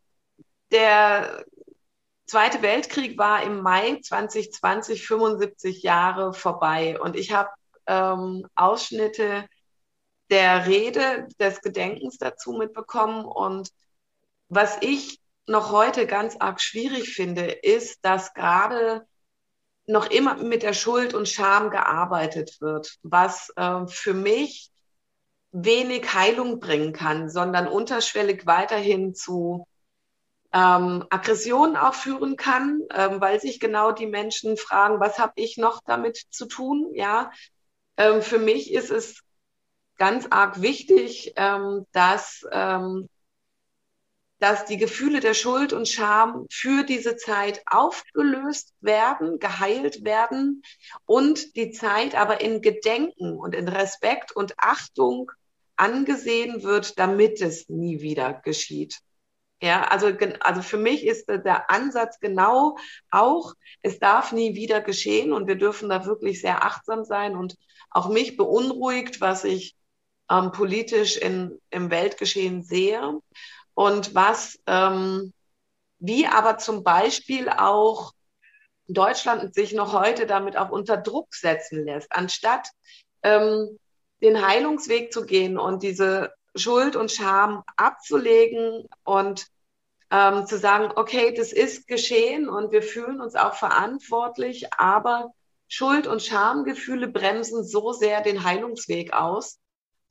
der 0.71 1.45
Zweite 2.27 2.61
Weltkrieg 2.61 3.17
war 3.17 3.41
im 3.43 3.61
Mai 3.61 4.01
2020 4.03 5.07
75 5.07 5.81
Jahre 5.81 6.33
vorbei 6.33 6.99
und 6.99 7.15
ich 7.15 7.31
habe 7.31 7.49
ähm, 7.85 8.45
Ausschnitte 8.53 9.47
der 10.29 10.67
Rede, 10.67 11.29
des 11.39 11.61
Gedenkens 11.61 12.17
dazu 12.17 12.51
mitbekommen 12.51 13.23
und 13.23 13.69
was 14.49 14.77
ich 14.81 15.21
noch 15.47 15.71
heute 15.71 16.05
ganz 16.05 16.35
arg 16.39 16.61
schwierig 16.61 17.13
finde, 17.13 17.45
ist, 17.45 18.03
dass 18.03 18.33
gerade 18.33 19.07
noch 19.85 20.09
immer 20.09 20.35
mit 20.35 20.63
der 20.63 20.73
Schuld 20.73 21.13
und 21.13 21.29
Scham 21.29 21.69
gearbeitet 21.69 22.57
wird, 22.59 22.97
was 23.03 23.51
äh, 23.55 23.87
für 23.87 24.13
mich 24.13 24.69
wenig 25.51 26.13
Heilung 26.13 26.59
bringen 26.59 26.91
kann, 26.91 27.29
sondern 27.29 27.67
unterschwellig 27.67 28.45
weiterhin 28.45 29.15
zu 29.15 29.65
ähm, 30.51 31.05
Aggressionen 31.09 31.77
auch 31.77 31.93
führen 31.93 32.35
kann, 32.35 32.81
ähm, 32.93 33.21
weil 33.21 33.39
sich 33.39 33.59
genau 33.59 33.91
die 33.91 34.07
Menschen 34.07 34.57
fragen, 34.57 34.99
was 34.99 35.19
habe 35.19 35.33
ich 35.35 35.57
noch 35.57 35.81
damit 35.85 36.21
zu 36.29 36.45
tun? 36.47 36.91
Ja, 36.93 37.31
ähm, 37.95 38.21
für 38.21 38.39
mich 38.39 38.73
ist 38.73 38.91
es 38.91 39.21
ganz 39.97 40.27
arg 40.29 40.61
wichtig, 40.61 41.33
ähm, 41.37 41.85
dass 41.91 42.45
ähm, 42.51 43.09
dass 44.39 44.65
die 44.65 44.77
Gefühle 44.77 45.19
der 45.19 45.33
Schuld 45.33 45.73
und 45.73 45.87
Scham 45.87 46.45
für 46.51 46.83
diese 46.83 47.15
Zeit 47.15 47.61
aufgelöst 47.65 48.73
werden, 48.81 49.39
geheilt 49.39 50.03
werden 50.03 50.61
und 51.05 51.55
die 51.55 51.71
Zeit 51.71 52.15
aber 52.15 52.41
in 52.41 52.61
Gedenken 52.61 53.37
und 53.37 53.55
in 53.55 53.67
Respekt 53.67 54.31
und 54.35 54.53
Achtung 54.57 55.31
angesehen 55.75 56.63
wird, 56.63 56.99
damit 56.99 57.41
es 57.41 57.67
nie 57.69 58.01
wieder 58.01 58.33
geschieht. 58.33 58.99
Ja, 59.59 59.87
also, 59.87 60.11
also 60.41 60.61
für 60.61 60.77
mich 60.77 61.03
ist 61.03 61.27
der 61.29 61.71
Ansatz 61.71 62.19
genau 62.19 62.77
auch, 63.09 63.53
es 63.81 63.97
darf 63.97 64.31
nie 64.31 64.53
wieder 64.53 64.81
geschehen 64.81 65.33
und 65.33 65.47
wir 65.47 65.55
dürfen 65.55 65.89
da 65.89 66.05
wirklich 66.05 66.41
sehr 66.41 66.63
achtsam 66.63 67.05
sein 67.05 67.35
und 67.35 67.55
auch 67.89 68.09
mich 68.09 68.37
beunruhigt, 68.37 69.19
was 69.19 69.43
ich 69.45 69.75
ähm, 70.29 70.51
politisch 70.51 71.17
in, 71.17 71.59
im 71.71 71.89
Weltgeschehen 71.89 72.61
sehe 72.61 73.19
und 73.77 74.15
was, 74.15 74.59
ähm, 74.65 75.31
wie 75.99 76.25
aber 76.25 76.57
zum 76.57 76.83
Beispiel 76.83 77.47
auch 77.47 78.11
Deutschland 78.87 79.53
sich 79.53 79.71
noch 79.71 79.93
heute 79.93 80.25
damit 80.25 80.57
auch 80.57 80.71
unter 80.71 80.97
Druck 80.97 81.35
setzen 81.35 81.85
lässt, 81.85 82.11
anstatt 82.11 82.69
ähm, 83.21 83.77
den 84.19 84.43
Heilungsweg 84.43 85.13
zu 85.13 85.27
gehen 85.27 85.59
und 85.59 85.83
diese 85.83 86.33
Schuld 86.55 86.95
und 86.95 87.11
Scham 87.11 87.63
abzulegen 87.75 88.89
und 89.03 89.45
ähm, 90.09 90.47
zu 90.47 90.57
sagen, 90.57 90.91
okay, 90.95 91.35
das 91.35 91.53
ist 91.53 91.87
geschehen 91.87 92.49
und 92.49 92.71
wir 92.71 92.81
fühlen 92.81 93.21
uns 93.21 93.35
auch 93.35 93.53
verantwortlich, 93.53 94.73
aber 94.73 95.35
Schuld- 95.67 96.07
und 96.07 96.23
Schamgefühle 96.23 97.09
bremsen 97.09 97.63
so 97.63 97.93
sehr 97.93 98.21
den 98.21 98.43
Heilungsweg 98.43 99.13
aus. 99.13 99.59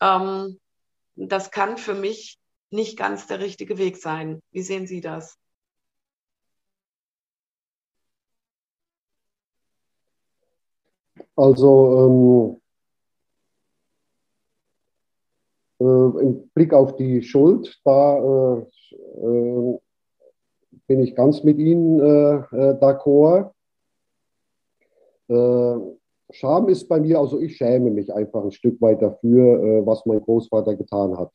Ähm, 0.01 0.61
das 1.17 1.51
kann 1.51 1.79
für 1.79 1.95
mich 1.95 2.39
nicht 2.71 2.99
ganz 2.99 3.27
der 3.27 3.41
richtige 3.41 3.79
Weg 3.79 3.97
sein. 3.97 4.41
Wie 4.51 4.63
sehen 4.63 4.87
Sie 4.87 5.01
das? 5.01 5.39
Also 11.37 12.59
ähm, 15.81 15.87
äh, 15.87 16.23
im 16.23 16.49
Blick 16.55 16.73
auf 16.73 16.97
die 16.97 17.23
Schuld, 17.23 17.79
da 17.85 18.17
äh, 18.17 18.61
äh, 18.61 19.79
bin 20.87 21.01
ich 21.01 21.15
ganz 21.15 21.43
mit 21.45 21.59
Ihnen 21.59 22.01
äh, 22.01 22.37
äh, 22.37 22.79
d'accord. 22.81 23.53
Äh, 25.29 25.97
Scham 26.31 26.69
ist 26.69 26.89
bei 26.89 26.99
mir, 26.99 27.21
also 27.21 27.41
ich 27.41 27.57
schäme 27.57 27.91
mich 27.91 28.13
einfach 28.13 28.43
ein 28.43 28.51
Stück 28.51 28.81
weit 28.81 29.01
dafür, 29.01 29.87
was 29.87 30.05
mein 30.07 30.21
Großvater 30.21 30.75
getan 30.75 31.17
hat. 31.17 31.33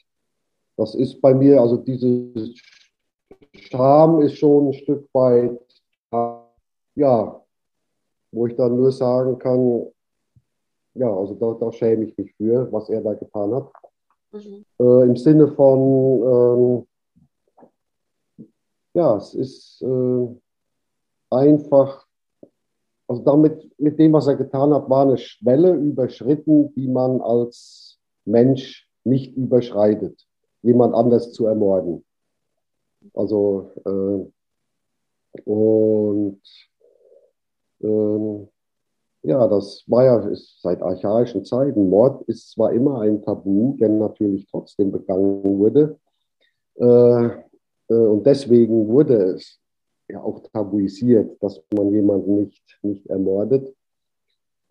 Das 0.82 0.96
ist 0.96 1.22
bei 1.22 1.36
mir, 1.36 1.62
also 1.62 1.78
diese 1.78 2.34
Scham 3.54 4.20
ist 4.22 4.36
schon 4.40 4.70
ein 4.70 4.74
Stück 4.74 5.08
weit, 5.14 5.60
ja, 6.96 7.40
wo 8.32 8.48
ich 8.48 8.56
dann 8.56 8.78
nur 8.78 8.92
sagen 8.92 9.38
kann, 9.38 9.86
ja, 10.96 11.16
also 11.16 11.36
da, 11.36 11.54
da 11.54 11.72
schäme 11.72 12.06
ich 12.06 12.18
mich 12.18 12.34
für, 12.34 12.72
was 12.72 12.90
er 12.90 13.02
da 13.02 13.14
getan 13.14 13.54
hat. 13.54 13.72
Mhm. 14.32 14.66
Äh, 14.80 15.04
Im 15.04 15.16
Sinne 15.18 15.50
von, 15.50 16.88
ähm, 18.40 18.48
ja, 18.96 19.18
es 19.18 19.36
ist 19.36 19.84
äh, 19.84 20.28
einfach, 21.30 22.08
also 23.08 23.22
damit, 23.22 23.72
mit 23.80 24.00
dem, 24.00 24.14
was 24.14 24.26
er 24.26 24.36
getan 24.36 24.74
hat, 24.74 24.90
war 24.90 25.04
eine 25.04 25.20
Schwelle 25.20 25.76
überschritten, 25.76 26.74
die 26.74 26.88
man 26.88 27.22
als 27.22 28.00
Mensch 28.26 28.90
nicht 29.04 29.38
überschreitet 29.38 30.26
jemand 30.62 30.94
anders 30.94 31.32
zu 31.32 31.46
ermorden. 31.46 32.04
Also 33.14 33.72
äh, 33.86 35.42
und 35.44 36.42
äh, 37.82 38.48
ja, 39.24 39.48
das 39.48 39.84
war 39.88 40.04
ja 40.06 40.30
seit 40.62 40.82
archaischen 40.82 41.46
Zeiten. 41.46 41.90
Mord 41.90 42.24
ist 42.28 42.52
zwar 42.52 42.74
immer 42.74 43.02
ein 43.02 43.22
Tabu, 43.22 43.76
der 43.78 43.90
natürlich 43.90 44.48
trotzdem 44.48 44.92
begangen 44.92 45.60
wurde. 45.60 46.00
Äh, 46.76 47.26
äh, 47.90 48.08
und 48.08 48.26
deswegen 48.26 48.88
wurde 48.88 49.36
es 49.36 49.60
ja 50.08 50.22
auch 50.22 50.40
tabuisiert, 50.52 51.42
dass 51.42 51.62
man 51.76 51.92
jemanden 51.92 52.36
nicht, 52.36 52.80
nicht 52.82 53.08
ermordet. 53.08 53.74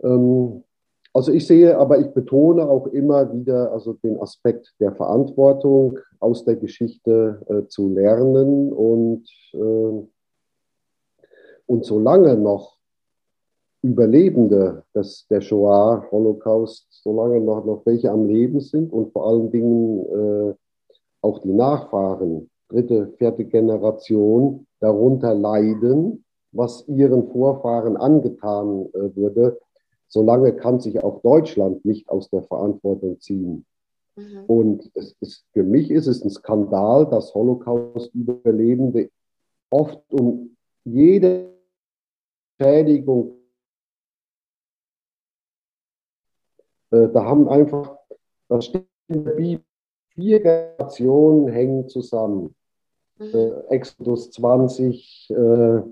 Ähm, 0.03 0.65
also 1.13 1.33
ich 1.33 1.47
sehe, 1.47 1.77
aber 1.77 1.99
ich 1.99 2.09
betone 2.13 2.69
auch 2.69 2.87
immer 2.89 3.33
wieder 3.33 3.73
also 3.73 3.95
den 3.95 4.21
Aspekt 4.21 4.75
der 4.79 4.95
Verantwortung 4.95 5.99
aus 6.21 6.45
der 6.45 6.57
Geschichte 6.57 7.43
äh, 7.49 7.67
zu 7.69 7.89
lernen 7.89 8.73
und, 8.73 9.29
äh, 9.53 10.07
und 11.67 11.85
solange 11.85 12.37
noch 12.37 12.79
Überlebende 13.83 14.85
des, 14.95 15.27
der 15.31 15.41
Shoah, 15.41 16.07
Holocaust, 16.11 16.87
solange 16.91 17.41
noch, 17.41 17.65
noch 17.65 17.87
welche 17.87 18.11
am 18.11 18.27
Leben 18.27 18.61
sind 18.61 18.93
und 18.93 19.11
vor 19.13 19.27
allen 19.27 19.51
Dingen 19.51 20.51
äh, 20.51 20.55
auch 21.23 21.39
die 21.39 21.53
Nachfahren, 21.53 22.51
dritte, 22.69 23.09
vierte 23.17 23.45
Generation, 23.47 24.67
darunter 24.81 25.35
leiden, 25.35 26.25
was 26.53 26.87
ihren 26.89 27.31
Vorfahren 27.31 27.97
angetan 27.97 28.87
äh, 28.93 29.17
wurde, 29.17 29.59
solange 30.11 30.55
kann 30.55 30.81
sich 30.81 31.03
auch 31.03 31.23
Deutschland 31.23 31.85
nicht 31.85 32.09
aus 32.11 32.29
der 32.31 32.43
Verantwortung 32.43 33.21
ziehen. 33.21 33.65
Mhm. 34.17 34.45
Und 34.47 34.91
es 34.95 35.17
ist, 35.21 35.47
für 35.53 35.63
mich 35.63 35.91
ist 35.91 36.09
es 36.09 36.23
ein 36.23 36.31
Skandal, 36.31 37.07
dass 37.07 37.33
Holocaust-Überlebende 37.35 39.11
oft 39.71 40.03
um 40.13 40.57
jede 40.85 41.55
Schädigung, 42.61 43.37
äh, 46.91 47.09
da 47.09 47.25
haben 47.25 47.49
einfach, 47.49 47.97
das 48.49 48.67
steht 48.67 48.87
in 49.09 49.25
der 49.25 49.33
Bibel, 49.33 49.65
vier 50.15 50.41
Generationen 50.41 51.49
hängen 51.49 51.89
zusammen. 51.89 52.55
Mhm. 53.19 53.27
Äh, 53.33 53.61
Exodus 53.69 54.33
20, 54.33 55.31
äh, 55.31 55.83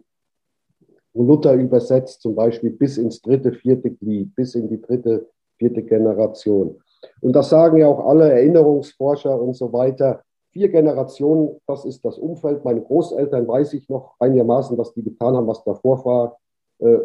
Luther 1.27 1.55
übersetzt 1.55 2.23
zum 2.23 2.35
Beispiel 2.35 2.71
bis 2.71 2.99
ins 2.99 3.21
dritte, 3.21 3.53
vierte 3.53 3.91
Glied, 3.91 4.35
bis 4.35 4.55
in 4.55 4.69
die 4.69 4.81
dritte, 4.81 5.29
vierte 5.57 5.83
Generation. 5.83 6.81
Und 7.21 7.35
das 7.35 7.49
sagen 7.49 7.79
ja 7.79 7.89
auch 7.89 8.07
alle 8.07 8.31
Erinnerungsforscher 8.31 9.41
und 9.41 9.55
so 9.55 9.73
weiter. 9.73 10.23
Vier 10.51 10.69
Generationen, 10.69 11.61
das 11.67 11.85
ist 11.85 12.05
das 12.05 12.19
Umfeld. 12.19 12.65
Meine 12.65 12.81
Großeltern 12.81 13.47
weiß 13.47 13.75
ich 13.75 13.89
noch 13.89 14.15
einigermaßen, 14.19 14.77
was 14.79 14.93
die 14.95 15.03
getan 15.03 15.37
haben, 15.37 15.47
was 15.47 15.63
davor 15.65 16.05
war, 16.05 16.39
äh, 16.79 16.99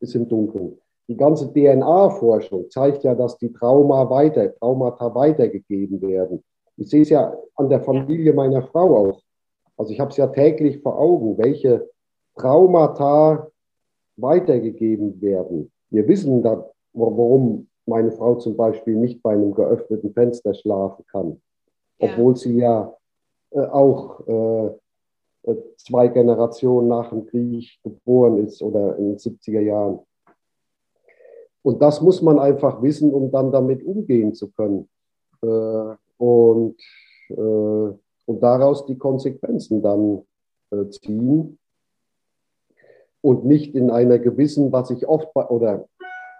ist 0.00 0.14
im 0.14 0.28
Dunkeln. 0.28 0.78
Die 1.08 1.16
ganze 1.16 1.52
DNA-Forschung 1.52 2.70
zeigt 2.70 3.04
ja, 3.04 3.14
dass 3.14 3.36
die 3.38 3.52
Trauma 3.52 4.08
weiter, 4.08 4.54
Traumata 4.54 5.14
weitergegeben 5.14 6.00
werden. 6.00 6.42
Ich 6.76 6.90
sehe 6.90 7.02
es 7.02 7.10
ja 7.10 7.36
an 7.56 7.68
der 7.68 7.80
Familie 7.80 8.32
meiner 8.32 8.62
Frau 8.62 8.96
auch. 8.96 9.22
Also 9.76 9.92
ich 9.92 10.00
habe 10.00 10.10
es 10.10 10.16
ja 10.16 10.28
täglich 10.28 10.80
vor 10.80 10.98
Augen, 10.98 11.38
welche 11.38 11.88
Traumata 12.36 13.48
weitergegeben 14.16 15.20
werden. 15.20 15.70
Wir 15.90 16.06
wissen, 16.08 16.42
da, 16.42 16.70
warum 16.92 17.68
meine 17.86 18.12
Frau 18.12 18.36
zum 18.36 18.56
Beispiel 18.56 18.96
nicht 18.96 19.22
bei 19.22 19.32
einem 19.32 19.54
geöffneten 19.54 20.12
Fenster 20.12 20.54
schlafen 20.54 21.04
kann, 21.10 21.40
ja. 21.98 22.08
obwohl 22.10 22.36
sie 22.36 22.56
ja 22.58 22.94
äh, 23.50 23.60
auch 23.60 24.26
äh, 24.26 24.66
äh 25.50 25.56
zwei 25.76 26.08
Generationen 26.08 26.88
nach 26.88 27.10
dem 27.10 27.26
Krieg 27.26 27.78
geboren 27.82 28.38
ist 28.38 28.62
oder 28.62 28.96
in 28.96 29.10
den 29.10 29.18
70er 29.18 29.60
Jahren. 29.60 30.00
Und 31.62 31.80
das 31.80 32.00
muss 32.00 32.22
man 32.22 32.38
einfach 32.38 32.82
wissen, 32.82 33.12
um 33.12 33.30
dann 33.30 33.52
damit 33.52 33.84
umgehen 33.84 34.34
zu 34.34 34.50
können. 34.50 34.88
Äh, 35.42 35.96
und, 36.18 36.76
äh, 37.28 37.34
und 37.34 38.40
daraus 38.40 38.86
die 38.86 38.98
Konsequenzen 38.98 39.82
dann 39.82 40.22
äh, 40.70 40.88
ziehen 40.88 41.58
und 43.22 43.46
nicht 43.46 43.74
in 43.74 43.90
einer 43.90 44.18
gewissen, 44.18 44.72
was 44.72 44.90
ich 44.90 45.08
oft 45.08 45.32
bei, 45.32 45.46
oder 45.46 45.86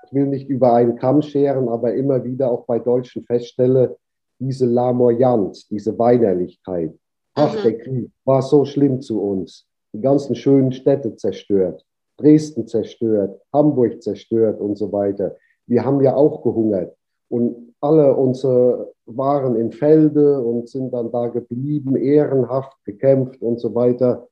ich 0.05 0.12
will 0.12 0.27
nicht 0.27 0.49
über 0.51 0.75
einen 0.75 0.97
Kamm 0.97 1.23
scheren, 1.23 1.68
aber 1.68 1.95
immer 1.95 2.25
wieder 2.25 2.51
auch 2.51 2.66
bei 2.66 2.79
Deutschen 2.79 3.25
feststelle, 3.25 3.97
diese 4.38 4.66
Lamoyanz, 4.66 5.68
diese 5.68 5.99
Weinerlichkeit. 5.99 6.92
Ach, 7.35 7.57
mhm. 7.57 7.62
der 7.62 7.79
Krieg 7.79 8.11
war 8.25 8.42
so 8.42 8.64
schlimm 8.64 9.01
zu 9.01 9.23
uns. 9.23 9.66
Die 9.95 10.01
ganzen 10.01 10.35
schönen 10.35 10.73
Städte 10.73 11.16
zerstört, 11.16 11.85
Dresden 12.18 12.66
zerstört, 12.66 13.40
Hamburg 13.53 14.03
zerstört 14.03 14.61
und 14.61 14.77
so 14.77 14.92
weiter. 14.92 15.37
Wir 15.66 15.85
haben 15.85 16.03
ja 16.03 16.14
auch 16.14 16.42
gehungert. 16.42 16.95
Und 17.29 17.75
alle 17.81 18.14
unsere 18.14 18.92
waren 19.07 19.57
in 19.57 19.73
Felde 19.73 20.40
und 20.40 20.68
sind 20.68 20.92
dann 20.92 21.11
da 21.11 21.29
geblieben, 21.29 21.97
ehrenhaft 21.97 22.77
gekämpft 22.85 23.42
und 23.42 23.61
so 23.61 23.75
weiter 23.75 24.29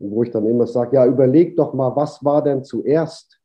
wo 0.00 0.22
ich 0.22 0.30
dann 0.30 0.46
immer 0.46 0.66
sage, 0.66 0.96
ja, 0.96 1.06
überleg 1.06 1.56
doch 1.56 1.74
mal, 1.74 1.94
was 1.94 2.24
war 2.24 2.42
denn 2.42 2.64
zuerst? 2.64 3.38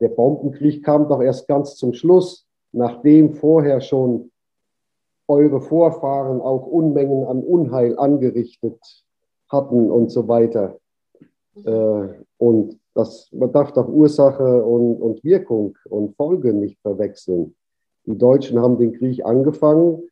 Der 0.00 0.08
Bombenkrieg 0.08 0.84
kam 0.84 1.08
doch 1.08 1.22
erst 1.22 1.48
ganz 1.48 1.76
zum 1.76 1.94
Schluss, 1.94 2.46
nachdem 2.72 3.32
vorher 3.32 3.80
schon 3.80 4.30
eure 5.28 5.60
Vorfahren 5.60 6.40
auch 6.40 6.66
Unmengen 6.66 7.26
an 7.26 7.42
Unheil 7.42 7.98
angerichtet 7.98 8.78
hatten 9.48 9.90
und 9.90 10.10
so 10.10 10.28
weiter. 10.28 10.78
Äh, 11.64 12.08
und 12.38 12.78
das, 12.94 13.30
man 13.32 13.52
darf 13.52 13.72
doch 13.72 13.88
Ursache 13.88 14.64
und, 14.64 15.00
und 15.00 15.24
Wirkung 15.24 15.76
und 15.88 16.16
Folge 16.16 16.52
nicht 16.52 16.80
verwechseln. 16.80 17.54
Die 18.04 18.18
Deutschen 18.18 18.60
haben 18.60 18.78
den 18.78 18.92
Krieg 18.92 19.24
angefangen 19.24 20.02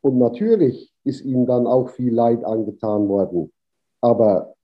und 0.00 0.18
natürlich 0.18 0.92
ist 1.04 1.24
ihnen 1.24 1.46
dann 1.46 1.66
auch 1.66 1.90
viel 1.90 2.14
Leid 2.14 2.44
angetan 2.44 3.08
worden. 3.08 3.52
Aber 4.00 4.54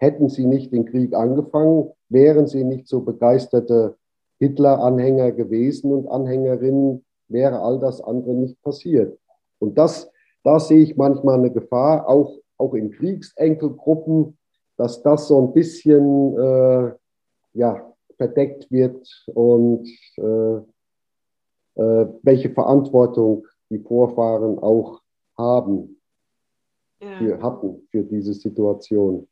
Hätten 0.00 0.30
sie 0.30 0.46
nicht 0.46 0.72
den 0.72 0.86
Krieg 0.86 1.14
angefangen, 1.14 1.90
wären 2.08 2.46
sie 2.46 2.64
nicht 2.64 2.88
so 2.88 3.02
begeisterte 3.02 3.96
Hitler-Anhänger 4.38 5.32
gewesen 5.32 5.92
und 5.92 6.08
Anhängerinnen, 6.08 7.04
wäre 7.28 7.60
all 7.60 7.78
das 7.78 8.00
andere 8.00 8.32
nicht 8.32 8.60
passiert. 8.62 9.18
Und 9.58 9.76
das, 9.76 10.10
da 10.42 10.58
sehe 10.58 10.80
ich 10.80 10.96
manchmal 10.96 11.38
eine 11.38 11.52
Gefahr, 11.52 12.08
auch, 12.08 12.38
auch 12.56 12.72
in 12.72 12.90
Kriegsenkelgruppen, 12.90 14.38
dass 14.78 15.02
das 15.02 15.28
so 15.28 15.38
ein 15.42 15.52
bisschen 15.52 16.34
äh, 16.38 16.92
ja, 17.52 17.92
verdeckt 18.16 18.70
wird 18.70 19.06
und 19.34 19.86
äh, 20.16 20.56
äh, 21.74 22.06
welche 22.22 22.48
Verantwortung 22.48 23.46
die 23.68 23.80
Vorfahren 23.80 24.58
auch 24.58 25.02
haben, 25.36 26.00
ja. 27.02 27.18
für, 27.18 27.42
hatten 27.42 27.86
für 27.90 28.02
diese 28.02 28.32
Situation. 28.32 29.28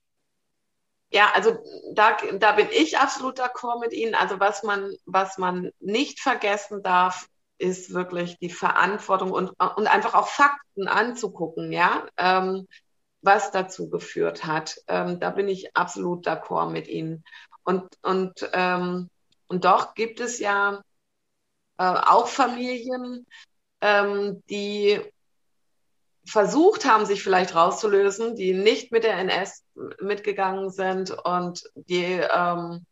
Ja, 1.11 1.31
also 1.35 1.57
da, 1.95 2.17
da 2.39 2.53
bin 2.53 2.69
ich 2.71 2.99
absolut 2.99 3.39
d'accord 3.41 3.81
mit 3.81 3.93
Ihnen. 3.93 4.15
Also 4.15 4.39
was 4.41 4.63
man, 4.63 4.93
was 5.07 5.39
man 5.39 5.71
nicht 5.81 6.21
vergessen 6.21 6.83
darf, 6.83 7.29
ist 7.59 7.93
wirklich 7.95 8.39
die 8.39 8.51
Verantwortung 8.51 9.33
und, 9.33 9.51
und 9.51 9.87
einfach 9.87 10.15
auch 10.15 10.29
Fakten 10.29 10.87
anzugucken, 10.87 11.73
ja, 11.73 12.07
ähm, 12.19 12.69
was 13.23 13.51
dazu 13.51 13.89
geführt 13.91 14.45
hat. 14.45 14.77
Ähm, 14.87 15.19
da 15.19 15.31
bin 15.31 15.49
ich 15.49 15.75
absolut 15.77 16.27
d'accord 16.27 16.71
mit 16.71 16.89
Ihnen. 16.89 17.25
Und, 17.65 17.85
und, 18.03 18.49
ähm, 18.53 19.09
und 19.49 19.65
doch 19.65 19.95
gibt 19.95 20.21
es 20.21 20.39
ja 20.39 20.83
äh, 21.79 21.85
auch 21.85 22.29
Familien, 22.29 23.27
ähm, 23.81 24.43
die 24.51 25.01
versucht 26.29 26.85
haben, 26.85 27.07
sich 27.07 27.23
vielleicht 27.23 27.55
rauszulösen, 27.55 28.37
die 28.37 28.53
nicht 28.53 28.93
mit 28.93 29.05
der 29.05 29.19
NS 29.19 29.65
mitgegangen 30.01 30.71
sind 30.71 31.11
und 31.11 31.63
die 31.75 32.05
ähm, 32.05 32.85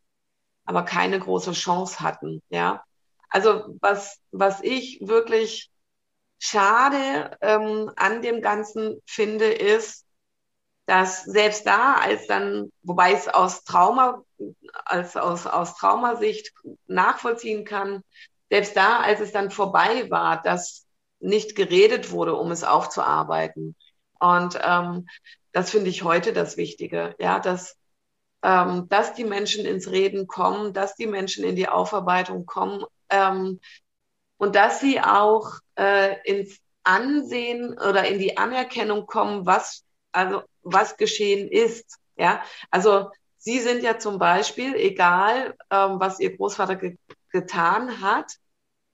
aber 0.65 0.85
keine 0.85 1.19
große 1.19 1.53
Chance 1.53 2.01
hatten. 2.01 2.43
Ja, 2.49 2.83
also 3.29 3.77
was 3.81 4.19
was 4.33 4.61
ich 4.63 5.01
wirklich 5.03 5.71
schade 6.39 7.37
ähm, 7.41 7.91
an 7.97 8.23
dem 8.23 8.41
Ganzen 8.43 9.01
finde, 9.07 9.47
ist, 9.47 10.05
dass 10.87 11.25
selbst 11.25 11.67
da, 11.67 11.95
als 11.95 12.27
dann, 12.27 12.71
wobei 12.83 13.13
es 13.13 13.29
aus 13.29 13.65
Trauma, 13.65 14.23
als 14.85 15.17
aus, 15.17 15.47
aus 15.47 15.77
Traumasicht 15.77 16.53
nachvollziehen 16.87 17.65
kann, 17.65 18.03
selbst 18.51 18.77
da, 18.77 19.01
als 19.01 19.21
es 19.21 19.33
dann 19.33 19.51
vorbei 19.51 20.09
war, 20.11 20.41
dass 20.43 20.86
nicht 21.21 21.57
geredet 21.57 22.11
wurde, 22.11 22.35
um 22.35 22.51
es 22.51 22.64
aufzuarbeiten. 22.64 23.75
Und 24.19 24.59
ähm, 24.62 25.07
das 25.53 25.71
finde 25.71 25.91
ich 25.91 26.03
heute 26.03 26.33
das 26.33 26.57
Wichtige, 26.57 27.14
ja, 27.19 27.39
dass, 27.39 27.77
ähm, 28.43 28.89
dass 28.89 29.14
die 29.14 29.25
Menschen 29.25 29.64
ins 29.64 29.91
Reden 29.91 30.27
kommen, 30.27 30.73
dass 30.73 30.95
die 30.95 31.07
Menschen 31.07 31.45
in 31.45 31.57
die 31.57 31.69
Aufarbeitung 31.69 32.47
kommen 32.47 32.85
ähm, 33.11 33.61
und 34.37 34.55
dass 34.55 34.81
sie 34.81 35.01
auch 35.01 35.53
äh, 35.77 36.17
ins 36.25 36.59
Ansehen 36.85 37.73
oder 37.75 38.07
in 38.07 38.19
die 38.19 38.37
Anerkennung 38.37 39.07
kommen, 39.07 39.47
was, 39.47 39.85
also, 40.12 40.43
was 40.62 40.97
geschehen 40.97 41.49
ist. 41.49 41.99
Ja, 42.17 42.43
also 42.71 43.11
Sie 43.39 43.61
sind 43.61 43.83
ja 43.85 43.99
zum 43.99 44.19
Beispiel, 44.19 44.75
egal 44.75 45.55
ähm, 45.71 46.01
was 46.01 46.19
Ihr 46.19 46.37
Großvater 46.37 46.77
ge 46.77 46.97
getan 47.31 48.01
hat, 48.01 48.33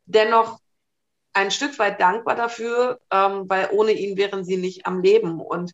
dennoch 0.05 0.59
ein 1.33 1.51
Stück 1.51 1.78
weit 1.78 2.01
dankbar 2.01 2.37
dafür, 2.37 3.01
ähm, 3.11 3.49
weil 3.49 3.70
ohne 3.72 3.93
ihn 3.93 4.16
wären 4.16 4.45
Sie 4.45 4.57
nicht 4.57 4.87
am 4.87 5.01
Leben. 5.01 5.41
Und 5.41 5.72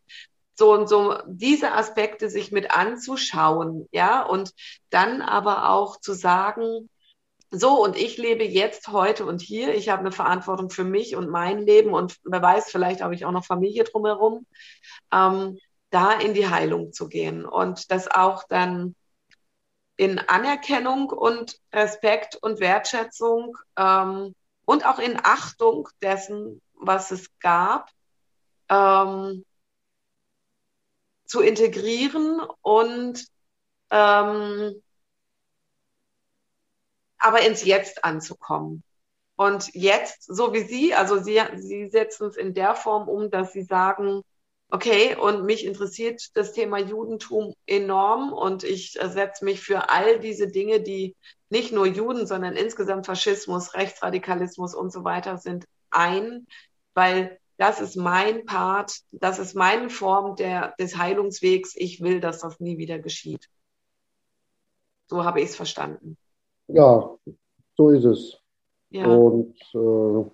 so 0.55 0.73
und 0.73 0.89
so 0.89 1.17
diese 1.25 1.71
Aspekte 1.73 2.29
sich 2.29 2.51
mit 2.51 2.71
anzuschauen, 2.71 3.87
ja, 3.91 4.21
und 4.23 4.53
dann 4.89 5.21
aber 5.21 5.69
auch 5.69 5.99
zu 5.99 6.13
sagen, 6.13 6.89
so 7.51 7.81
und 7.83 7.97
ich 7.97 8.17
lebe 8.17 8.43
jetzt, 8.43 8.89
heute 8.89 9.25
und 9.25 9.41
hier. 9.41 9.73
Ich 9.73 9.89
habe 9.89 10.01
eine 10.01 10.11
Verantwortung 10.11 10.69
für 10.69 10.83
mich 10.83 11.15
und 11.15 11.29
mein 11.29 11.59
Leben 11.59 11.93
und 11.93 12.17
wer 12.23 12.41
weiß, 12.41 12.69
vielleicht 12.71 13.01
habe 13.01 13.15
ich 13.15 13.25
auch 13.25 13.31
noch 13.31 13.45
Familie 13.45 13.85
drumherum, 13.85 14.45
ähm, 15.11 15.57
da 15.89 16.13
in 16.13 16.33
die 16.33 16.47
Heilung 16.47 16.93
zu 16.93 17.07
gehen 17.09 17.45
und 17.45 17.91
das 17.91 18.07
auch 18.09 18.43
dann 18.47 18.95
in 19.97 20.19
Anerkennung 20.19 21.09
und 21.09 21.59
Respekt 21.73 22.37
und 22.41 22.59
Wertschätzung 22.59 23.57
ähm, 23.77 24.35
und 24.69 24.85
auch 24.85 24.99
in 24.99 25.17
Achtung 25.23 25.89
dessen, 25.99 26.61
was 26.75 27.09
es 27.09 27.27
gab, 27.39 27.89
ähm, 28.69 29.43
zu 31.25 31.41
integrieren 31.41 32.39
und 32.61 33.25
ähm, 33.89 34.79
aber 37.17 37.41
ins 37.41 37.65
Jetzt 37.65 38.03
anzukommen. 38.03 38.83
Und 39.35 39.73
jetzt, 39.73 40.25
so 40.25 40.53
wie 40.53 40.61
Sie, 40.61 40.93
also 40.93 41.17
Sie, 41.17 41.41
Sie 41.55 41.89
setzen 41.89 42.27
es 42.27 42.37
in 42.37 42.53
der 42.53 42.75
Form 42.75 43.09
um, 43.09 43.31
dass 43.31 43.51
Sie 43.53 43.63
sagen, 43.63 44.21
okay, 44.69 45.15
und 45.15 45.45
mich 45.45 45.65
interessiert 45.65 46.35
das 46.35 46.53
Thema 46.53 46.77
Judentum 46.77 47.53
enorm 47.65 48.33
und 48.33 48.63
ich 48.63 48.93
setze 48.93 49.43
mich 49.43 49.61
für 49.61 49.89
all 49.89 50.19
diese 50.19 50.47
Dinge, 50.47 50.81
die 50.81 51.15
nicht 51.49 51.73
nur 51.73 51.87
Juden, 51.87 52.27
sondern 52.27 52.55
insgesamt 52.55 53.05
Faschismus, 53.05 53.73
Rechtsradikalismus 53.73 54.75
und 54.75 54.91
so 54.91 55.03
weiter 55.03 55.37
sind, 55.37 55.65
ein, 55.89 56.45
weil 56.93 57.39
das 57.57 57.81
ist 57.81 57.95
mein 57.97 58.45
Part, 58.45 59.01
das 59.11 59.39
ist 59.39 59.55
meine 59.55 59.89
Form 59.89 60.35
der, 60.35 60.75
des 60.79 60.97
Heilungswegs. 60.97 61.73
Ich 61.75 62.01
will, 62.01 62.21
dass 62.21 62.39
das 62.39 62.59
nie 62.59 62.77
wieder 62.77 62.99
geschieht. 62.99 63.49
So 65.07 65.25
habe 65.25 65.41
ich 65.41 65.49
es 65.49 65.55
verstanden. 65.55 66.17
Ja, 66.67 67.17
so 67.75 67.89
ist 67.89 68.05
es. 68.05 68.39
Ja. 68.91 69.07
Und 69.07 69.55
äh, 69.73 70.31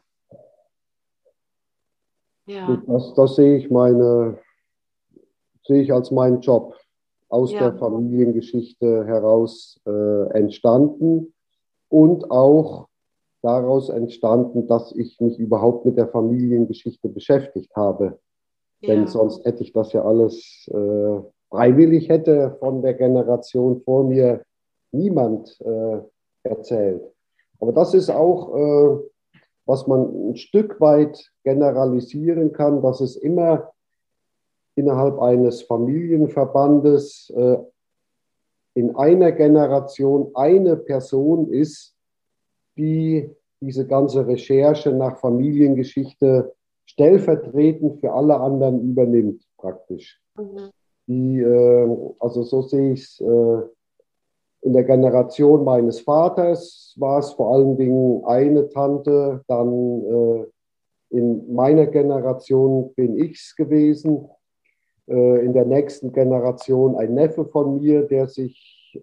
ja. 2.45 2.81
das, 2.87 3.13
das 3.13 3.35
sehe 3.35 3.57
ich 3.57 3.69
meine, 3.69 4.37
sehe 5.65 5.81
ich 5.81 5.93
als 5.93 6.11
meinen 6.11 6.41
Job 6.41 6.75
aus 7.29 7.51
ja. 7.51 7.59
der 7.59 7.77
Familiengeschichte 7.77 9.05
heraus 9.05 9.79
äh, 9.85 10.29
entstanden 10.31 11.33
und 11.89 12.29
auch 12.31 12.87
daraus 13.41 13.89
entstanden, 13.89 14.67
dass 14.67 14.91
ich 14.93 15.19
mich 15.19 15.37
überhaupt 15.37 15.85
mit 15.85 15.97
der 15.97 16.07
Familiengeschichte 16.07 17.09
beschäftigt 17.09 17.75
habe. 17.75 18.19
Ja. 18.81 18.95
Denn 18.95 19.07
sonst 19.07 19.45
hätte 19.45 19.63
ich 19.63 19.71
das 19.71 19.93
ja 19.93 20.03
alles 20.03 20.67
äh, 20.73 21.19
freiwillig 21.49 22.09
hätte 22.09 22.57
von 22.59 22.81
der 22.81 22.95
Generation 22.95 23.81
vor 23.81 24.03
mir 24.03 24.43
niemand 24.91 25.59
äh, 25.61 25.99
erzählt. 26.43 27.03
Aber 27.59 27.71
das 27.71 27.93
ist 27.93 28.09
auch, 28.09 28.55
äh, 28.55 28.97
was 29.65 29.87
man 29.87 30.31
ein 30.31 30.35
Stück 30.35 30.79
weit 30.79 31.31
generalisieren 31.43 32.53
kann, 32.53 32.81
dass 32.81 33.01
es 33.01 33.15
immer 33.15 33.71
innerhalb 34.75 35.19
eines 35.19 35.63
Familienverbandes 35.63 37.31
äh, 37.35 37.57
in 38.75 38.95
einer 38.95 39.31
Generation 39.31 40.31
eine 40.35 40.75
Person 40.75 41.49
ist, 41.49 41.95
die 42.77 43.29
diese 43.61 43.87
ganze 43.87 44.27
Recherche 44.27 44.91
nach 44.91 45.17
Familiengeschichte 45.17 46.53
stellvertretend 46.85 47.99
für 47.99 48.11
alle 48.11 48.39
anderen 48.39 48.81
übernimmt, 48.81 49.43
praktisch. 49.57 50.21
Mhm. 50.37 50.69
Die, 51.07 51.39
äh, 51.39 51.97
also 52.19 52.43
so 52.43 52.61
sehe 52.63 52.93
ich 52.93 53.03
es 53.03 53.21
äh, 53.21 53.61
in 54.65 54.73
der 54.73 54.83
Generation 54.83 55.63
meines 55.63 55.99
Vaters, 56.01 56.95
war 56.97 57.19
es 57.19 57.31
vor 57.33 57.53
allen 57.53 57.77
Dingen 57.77 58.23
eine 58.25 58.67
Tante, 58.69 59.43
dann 59.47 60.03
äh, 60.03 60.45
in 61.15 61.53
meiner 61.53 61.85
Generation 61.85 62.91
bin 62.95 63.15
ich 63.15 63.33
es 63.33 63.55
gewesen, 63.55 64.27
äh, 65.07 65.45
in 65.45 65.53
der 65.53 65.65
nächsten 65.65 66.11
Generation 66.11 66.95
ein 66.95 67.13
Neffe 67.13 67.45
von 67.45 67.79
mir, 67.79 68.07
der 68.07 68.27
sich 68.27 68.91
äh, 68.95 68.99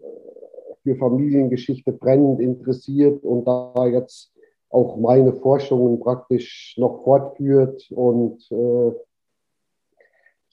für 0.82 0.96
Familiengeschichte 0.96 1.92
brennend 1.92 2.40
interessiert 2.40 3.24
und 3.24 3.46
da 3.46 3.86
jetzt 3.86 4.32
auch 4.68 4.96
meine 4.96 5.32
Forschungen 5.32 6.00
praktisch 6.00 6.74
noch 6.76 7.04
fortführt 7.04 7.88
und 7.92 8.50
äh, 8.50 8.92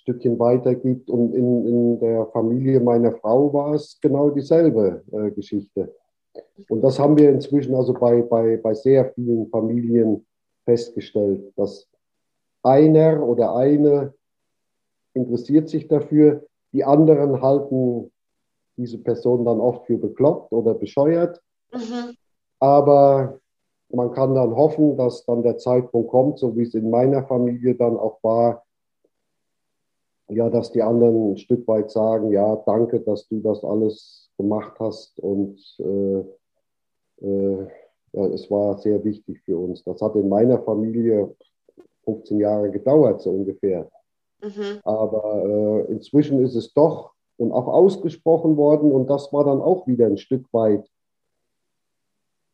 Stückchen 0.10 0.39
weitergibt. 0.39 1.10
Und 1.10 1.34
in, 1.34 1.66
in 1.68 1.99
der 1.99 2.26
Familie 2.28 2.80
meiner 2.80 3.12
Frau 3.12 3.53
war 3.53 3.74
es 3.74 3.99
genau 4.01 4.32
dieselbe 4.32 5.03
äh, 5.12 5.32
Geschichte. 5.32 5.93
Und 6.68 6.82
das 6.82 6.99
haben 6.99 7.18
wir 7.18 7.30
inzwischen 7.30 7.76
also 7.76 7.93
bei, 7.93 8.22
bei, 8.22 8.57
bei 8.57 8.74
sehr 8.74 9.12
vielen 9.14 9.47
Familien 9.49 10.26
festgestellt, 10.66 11.51
dass 11.55 11.88
einer 12.64 13.26
oder 13.26 13.55
eine 13.55 14.14
interessiert 15.14 15.70
sich 15.70 15.88
dafür, 15.88 16.45
die 16.72 16.84
anderen 16.84 17.41
halten 17.41 18.12
diese 18.78 18.97
Person 18.99 19.43
dann 19.45 19.60
oft 19.60 19.86
für 19.86 19.97
bekloppt 19.97 20.51
oder 20.51 20.74
bescheuert. 20.74 21.41
Mhm. 21.74 22.16
Aber 22.60 23.39
man 23.91 24.12
kann 24.12 24.36
dann 24.36 24.55
hoffen, 24.55 24.97
dass 24.97 25.26
dann 25.26 25.43
der 25.43 25.57
Zeitpunkt 25.57 26.10
kommt, 26.10 26.39
so 26.39 26.55
wie 26.55 26.64
es 26.64 26.74
in 26.74 26.89
meiner 26.89 27.26
Familie 27.26 27.76
dann 27.76 27.97
auch 27.97 28.20
war, 28.22 28.64
ja, 30.30 30.49
dass 30.49 30.71
die 30.71 30.82
anderen 30.82 31.32
ein 31.32 31.38
Stück 31.38 31.67
weit 31.67 31.91
sagen, 31.91 32.32
ja, 32.32 32.55
danke, 32.65 32.99
dass 33.01 33.27
du 33.27 33.39
das 33.41 33.63
alles 33.63 34.30
gemacht 34.38 34.80
hast 34.80 35.19
und 35.19 35.59
äh, 35.80 37.25
äh, 37.25 37.67
ja, 38.13 38.25
es 38.27 38.49
war 38.49 38.77
sehr 38.77 39.03
wichtig 39.03 39.41
für 39.41 39.57
uns. 39.57 39.84
Das 39.84 40.01
hat 40.01 40.15
in 40.15 40.30
meiner 40.30 40.59
Familie 40.63 41.36
15 42.05 42.39
Jahre 42.39 42.71
gedauert, 42.71 43.21
so 43.21 43.32
ungefähr. 43.32 43.89
Mhm. 44.41 44.80
Aber 44.84 45.43
äh, 45.43 45.91
inzwischen 45.91 46.43
ist 46.43 46.55
es 46.55 46.73
doch 46.73 47.11
und 47.38 47.51
auch 47.51 47.67
ausgesprochen 47.67 48.57
worden. 48.57 48.91
Und 48.91 49.09
das 49.09 49.32
war 49.32 49.45
dann 49.45 49.61
auch 49.61 49.88
wieder 49.88 50.07
ein 50.07 50.17
Stück 50.17 50.45
weit 50.53 50.89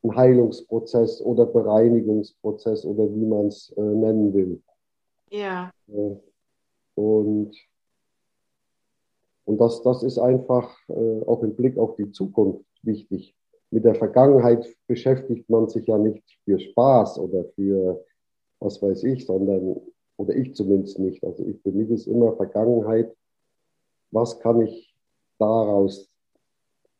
ein 0.03 0.15
Heilungsprozess 0.15 1.21
oder 1.21 1.45
Bereinigungsprozess 1.47 2.86
oder 2.86 3.11
wie 3.13 3.26
man 3.26 3.47
es 3.47 3.73
äh, 3.76 3.82
nennen 3.82 4.34
will. 4.34 4.61
Ja. 5.30 5.71
Und 6.96 7.56
und 9.48 9.60
das, 9.60 9.84
das 9.84 10.02
ist 10.02 10.18
einfach 10.18 10.76
äh, 10.89 11.22
auch 11.28 11.43
im 11.43 11.56
Blick 11.56 11.78
auf 11.78 11.96
die 11.98 12.12
Zukunft 12.12 12.66
wichtig. 12.82 13.36
Mit 13.70 13.86
der 13.86 13.93
Vergangenheit 13.93 14.66
beschäftigt 14.88 15.48
man 15.52 15.70
sich 15.70 15.86
ja 15.86 16.00
nicht 16.00 16.24
für 16.46 16.60
Spaß 16.60 17.20
oder 17.20 17.46
für 17.56 18.04
was 18.60 18.82
weiß 18.82 19.04
ich, 19.04 19.28
sondern, 19.28 19.80
oder 20.18 20.36
ich 20.36 20.56
zumindest 20.56 20.98
nicht. 20.98 21.24
Also 21.24 21.46
ich, 21.46 21.62
für 21.62 21.72
mich 21.72 21.91
ist 21.91 22.08
immer 22.08 22.36
Vergangenheit 22.36 23.16
was 24.16 24.39
kann 24.39 24.62
ich 24.62 24.96
daraus, 25.38 26.10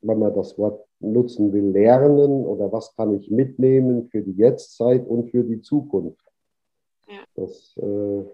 wenn 0.02 0.20
man 0.20 0.34
das 0.36 0.58
Wort 0.58 0.86
nutzen 1.00 1.54
will, 1.54 1.72
lernen 1.72 2.46
oder 2.46 2.72
was 2.72 2.94
kann 2.96 3.14
ich 3.14 3.32
mitnehmen 3.32 4.10
für 4.10 4.22
die 4.22 4.34
Jetztzeit 4.34 5.08
und 5.08 5.30
für 5.32 5.44
die 5.44 5.62
Zukunft. 5.62 6.26
Ja. 7.08 7.24
Das, 7.36 7.76
äh 7.78 8.26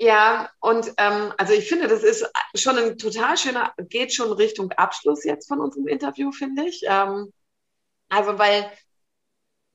ja, 0.00 0.50
und 0.60 0.94
ähm, 0.96 1.32
also 1.36 1.52
ich 1.52 1.68
finde, 1.68 1.86
das 1.86 2.02
ist 2.02 2.26
schon 2.54 2.78
ein 2.78 2.96
total 2.96 3.36
schöner, 3.36 3.74
geht 3.90 4.14
schon 4.14 4.32
Richtung 4.32 4.72
Abschluss 4.72 5.24
jetzt 5.24 5.46
von 5.46 5.60
unserem 5.60 5.86
Interview, 5.88 6.32
finde 6.32 6.64
ich. 6.66 6.82
Ähm, 6.86 7.30
also 8.08 8.38
weil 8.38 8.70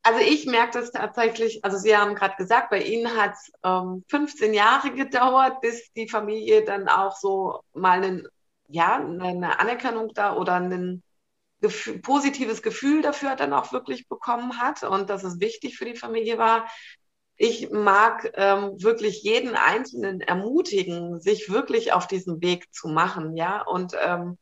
also 0.04 0.20
ich 0.20 0.46
merke 0.46 0.80
das 0.80 0.92
tatsächlich, 0.92 1.64
also 1.66 1.78
Sie 1.78 1.96
haben 1.96 2.16
gerade 2.16 2.36
gesagt, 2.38 2.70
bei 2.72 2.82
Ihnen 2.82 3.16
hat 3.18 3.34
es 3.34 3.52
ähm, 3.64 4.04
15 4.08 4.54
Jahre 4.54 4.92
gedauert, 4.92 5.62
bis 5.62 5.92
die 5.94 6.08
Familie 6.10 6.64
dann 6.64 6.88
auch 6.88 7.16
so 7.18 7.62
mal 7.74 8.04
einen, 8.04 8.28
ja, 8.68 8.98
eine 8.98 9.60
Anerkennung 9.60 10.14
da 10.14 10.36
oder 10.36 10.56
ein 10.56 11.04
Gefühl, 11.62 12.00
positives 12.02 12.62
Gefühl 12.64 13.02
dafür 13.02 13.36
dann 13.36 13.54
auch 13.54 13.72
wirklich 13.74 14.08
bekommen 14.08 14.60
hat 14.60 14.84
und 14.84 15.10
dass 15.10 15.24
es 15.24 15.40
wichtig 15.40 15.78
für 15.78 15.86
die 15.86 15.96
Familie 15.96 16.38
war. 16.38 16.68
Ich 17.38 17.70
mag 17.70 18.32
ähm, 18.36 18.82
wirklich 18.82 19.24
jeden 19.24 19.56
Einzelnen 19.56 20.22
ermutigen, 20.22 21.20
sich 21.20 21.50
wirklich 21.50 21.92
auf 21.92 22.08
diesen 22.08 22.42
Weg 22.42 22.74
zu 22.74 22.88
machen, 22.88 23.36
ja, 23.36 23.62
und 23.62 23.94
ähm, 24.02 24.38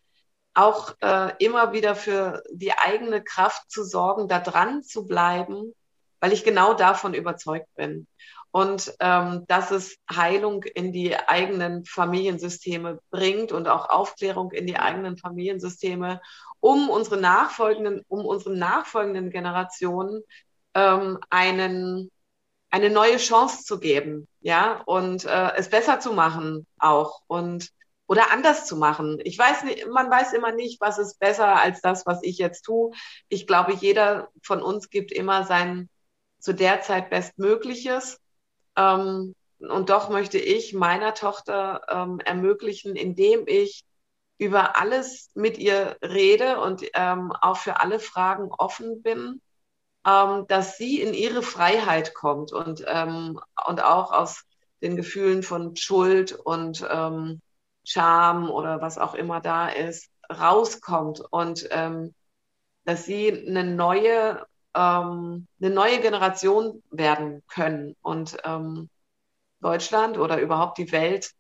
auch 0.53 0.93
äh, 1.01 1.33
immer 1.39 1.73
wieder 1.73 1.95
für 1.95 2.43
die 2.51 2.73
eigene 2.73 3.23
Kraft 3.23 3.71
zu 3.71 3.83
sorgen, 3.83 4.27
da 4.27 4.39
dran 4.39 4.83
zu 4.83 5.07
bleiben, 5.07 5.73
weil 6.19 6.33
ich 6.33 6.43
genau 6.43 6.73
davon 6.73 7.13
überzeugt 7.13 7.67
bin. 7.75 8.07
Und 8.51 8.93
ähm, 8.99 9.45
dass 9.47 9.71
es 9.71 9.97
Heilung 10.13 10.63
in 10.63 10.93
die 10.93 11.15
eigenen 11.15 11.85
Familiensysteme 11.85 12.99
bringt 13.09 13.51
und 13.51 13.67
auch 13.67 13.89
Aufklärung 13.89 14.51
in 14.51 14.67
die 14.67 14.77
eigenen 14.77 15.17
Familiensysteme, 15.17 16.21
um 16.59 16.87
unsere 16.89 17.17
nachfolgenden, 17.17 18.03
um 18.07 18.23
unseren 18.25 18.59
nachfolgenden 18.59 19.31
Generationen 19.31 20.21
ähm, 20.75 21.17
einen, 21.31 22.11
eine 22.73 22.89
neue 22.89 23.17
Chance 23.17 23.63
zu 23.63 23.79
geben, 23.79 24.27
ja, 24.41 24.81
und 24.87 25.25
äh, 25.25 25.51
es 25.57 25.69
besser 25.69 25.99
zu 25.99 26.11
machen 26.11 26.65
auch 26.79 27.21
und 27.27 27.69
oder 28.07 28.31
anders 28.31 28.65
zu 28.65 28.75
machen. 28.77 29.19
Ich 29.23 29.37
weiß 29.37 29.63
nicht, 29.63 29.87
man 29.89 30.09
weiß 30.09 30.33
immer 30.33 30.51
nicht, 30.51 30.81
was 30.81 30.97
ist 30.97 31.19
besser 31.19 31.61
als 31.61 31.81
das, 31.81 32.07
was 32.07 32.23
ich 32.23 32.39
jetzt 32.39 32.63
tue. 32.63 32.91
Ich 33.29 33.45
glaube, 33.45 33.73
jeder 33.73 34.29
von 34.41 34.63
uns 34.63 34.89
gibt 34.89 35.11
immer 35.11 35.45
sein 35.45 35.87
zu 36.39 36.53
der 36.53 36.81
Zeit 36.81 37.11
Bestmögliches. 37.11 38.19
Ähm, 38.75 39.35
und 39.59 39.89
doch 39.91 40.09
möchte 40.09 40.39
ich 40.39 40.73
meiner 40.73 41.13
Tochter 41.13 41.81
ähm, 41.87 42.19
ermöglichen, 42.25 42.95
indem 42.95 43.43
ich 43.45 43.83
über 44.39 44.79
alles 44.81 45.29
mit 45.35 45.59
ihr 45.59 45.95
rede 46.01 46.59
und 46.59 46.83
ähm, 46.95 47.31
auch 47.39 47.57
für 47.57 47.81
alle 47.81 47.99
Fragen 47.99 48.49
offen 48.51 49.03
bin, 49.03 49.41
ähm, 50.05 50.45
dass 50.47 50.77
sie 50.77 51.01
in 51.01 51.13
ihre 51.13 51.41
Freiheit 51.41 52.13
kommt 52.13 52.51
und, 52.51 52.83
ähm, 52.87 53.39
und 53.67 53.83
auch 53.83 54.11
aus 54.11 54.43
den 54.81 54.95
Gefühlen 54.95 55.43
von 55.43 55.75
Schuld 55.75 56.33
und 56.33 56.85
ähm, 56.89 57.41
Scham 57.85 58.49
oder 58.49 58.81
was 58.81 58.97
auch 58.97 59.13
immer 59.13 59.41
da 59.41 59.67
ist, 59.69 60.09
rauskommt 60.29 61.21
und 61.31 61.67
ähm, 61.71 62.13
dass 62.85 63.05
sie 63.05 63.31
eine 63.31 63.63
neue, 63.63 64.45
ähm, 64.75 65.47
eine 65.61 65.69
neue 65.69 65.99
Generation 66.01 66.83
werden 66.91 67.43
können 67.47 67.95
und 68.01 68.37
ähm, 68.43 68.89
Deutschland 69.61 70.17
oder 70.17 70.39
überhaupt 70.41 70.77
die 70.77 70.91
Welt 70.91 71.31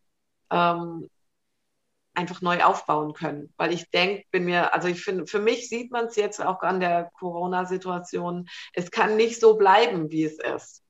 einfach 2.13 2.41
neu 2.41 2.63
aufbauen 2.63 3.13
können. 3.13 3.53
Weil 3.57 3.73
ich 3.73 3.89
denke, 3.89 4.25
bin 4.31 4.45
mir, 4.45 4.73
also 4.73 4.87
ich 4.87 5.03
finde, 5.03 5.27
für 5.27 5.39
mich 5.39 5.69
sieht 5.69 5.91
man 5.91 6.05
es 6.05 6.15
jetzt 6.15 6.43
auch 6.43 6.61
an 6.61 6.79
der 6.79 7.09
Corona-Situation, 7.19 8.47
es 8.73 8.91
kann 8.91 9.15
nicht 9.15 9.39
so 9.39 9.55
bleiben, 9.55 10.11
wie 10.11 10.25
es 10.25 10.39
ist. 10.39 10.83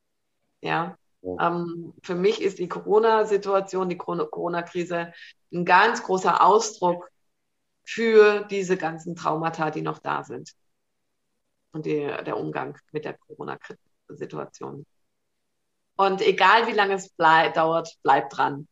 Ja. 0.62 0.98
ja. 1.22 1.48
Ähm, 1.48 1.94
für 2.04 2.16
mich 2.16 2.42
ist 2.42 2.60
die 2.60 2.68
Corona-Situation, 2.68 3.90
die 3.90 3.98
Corona-Krise 3.98 5.14
ein 5.52 5.66
ganz 5.66 6.04
großer 6.04 6.44
Ausdruck 6.44 7.10
für 7.84 8.46
diese 8.46 8.78
ganzen 8.78 9.16
Traumata, 9.16 9.72
die 9.72 9.82
noch 9.82 10.00
da 10.00 10.24
sind. 10.24 10.54
Und 11.72 11.86
die, 11.86 12.06
der 12.26 12.38
Umgang 12.38 12.78
mit 12.92 13.04
der 13.04 13.18
Corona-Situation. 13.18 14.86
Und 15.96 16.22
egal 16.22 16.68
wie 16.68 16.74
lange 16.74 16.96
es 16.96 17.10
blei 17.10 17.50
dauert, 17.50 17.98
bleibt 18.04 18.38
dran. 18.38 18.68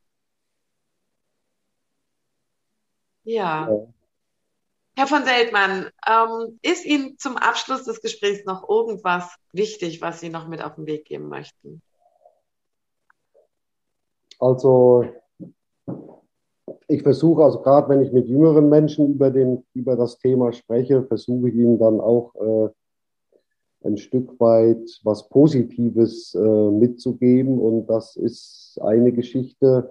Ja. 3.24 3.70
ja. 3.70 3.88
Herr 4.96 5.08
von 5.08 5.24
Seltmann, 5.24 5.88
ähm, 6.08 6.60
ist 6.62 6.86
Ihnen 6.86 7.18
zum 7.18 7.38
Abschluss 7.38 7.86
des 7.86 8.02
Gesprächs 8.02 8.46
noch 8.46 8.68
irgendwas 8.68 9.36
wichtig, 9.54 10.02
was 10.02 10.20
Sie 10.20 10.30
noch 10.30 10.48
mit 10.48 10.64
auf 10.64 10.76
den 10.76 10.86
Weg 10.86 11.06
geben 11.06 11.30
möchten? 11.30 11.82
Also 14.38 15.06
ich 16.88 17.04
versuche, 17.04 17.44
also 17.44 17.62
gerade 17.62 17.90
wenn 17.90 18.02
ich 18.02 18.12
mit 18.12 18.28
jüngeren 18.28 18.68
Menschen 18.68 19.14
über, 19.14 19.30
den, 19.30 19.64
über 19.74 19.96
das 19.96 20.18
Thema 20.18 20.52
spreche, 20.52 21.04
versuche 21.04 21.50
ich 21.50 21.56
ihnen 21.56 21.80
dann 21.80 22.02
auch 22.02 22.34
äh, 22.36 23.88
ein 23.88 23.98
Stück 23.98 24.40
weit 24.40 25.00
was 25.04 25.30
Positives 25.30 26.36
äh, 26.36 26.40
mitzugeben. 26.40 27.60
Und 27.60 27.88
das 27.88 28.16
ist 28.16 28.78
eine 28.82 29.12
Geschichte, 29.12 29.90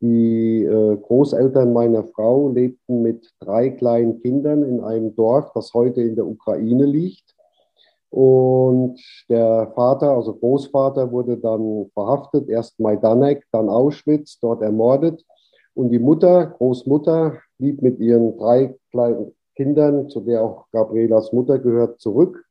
die 0.00 0.64
äh, 0.64 0.96
Großeltern 0.96 1.72
meiner 1.72 2.04
Frau 2.04 2.50
lebten 2.50 3.02
mit 3.02 3.32
drei 3.40 3.70
kleinen 3.70 4.20
Kindern 4.20 4.62
in 4.62 4.80
einem 4.80 5.14
Dorf, 5.14 5.50
das 5.54 5.74
heute 5.74 6.02
in 6.02 6.14
der 6.14 6.26
Ukraine 6.26 6.86
liegt. 6.86 7.34
Und 8.10 9.00
der 9.28 9.72
Vater, 9.74 10.12
also 10.12 10.34
Großvater, 10.34 11.10
wurde 11.10 11.36
dann 11.36 11.90
verhaftet, 11.92 12.48
erst 12.48 12.80
Majdanek, 12.80 13.44
dann 13.52 13.68
Auschwitz, 13.68 14.38
dort 14.40 14.62
ermordet. 14.62 15.24
Und 15.74 15.90
die 15.90 15.98
Mutter, 15.98 16.46
Großmutter, 16.46 17.38
blieb 17.58 17.82
mit 17.82 17.98
ihren 17.98 18.36
drei 18.38 18.76
kleinen 18.90 19.32
Kindern, 19.56 20.08
zu 20.08 20.20
der 20.20 20.42
auch 20.42 20.66
Gabrielas 20.70 21.32
Mutter 21.32 21.58
gehört, 21.58 22.00
zurück. 22.00 22.44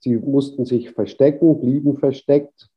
Sie 0.00 0.16
mussten 0.16 0.64
sich 0.64 0.90
verstecken, 0.90 1.60
blieben 1.60 1.96
versteckt 1.96 2.68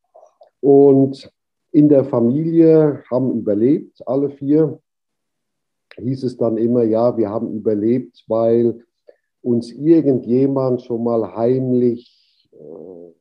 und 0.61 1.31
in 1.77 1.89
der 1.89 2.05
Familie 2.05 3.03
haben 3.11 3.37
überlebt, 3.37 4.01
alle 4.07 4.31
vier. 4.31 4.79
Hieß 5.95 6.23
es 6.23 6.35
dann 6.35 6.57
immer, 6.57 6.81
ja, 6.81 7.15
wir 7.15 7.29
haben 7.29 7.53
überlebt, 7.53 8.25
weil 8.27 8.83
uns 9.43 9.71
irgendjemand 9.71 10.81
schon 10.81 11.03
mal 11.03 11.35
heimlich 11.35 12.49
äh, 12.51 13.13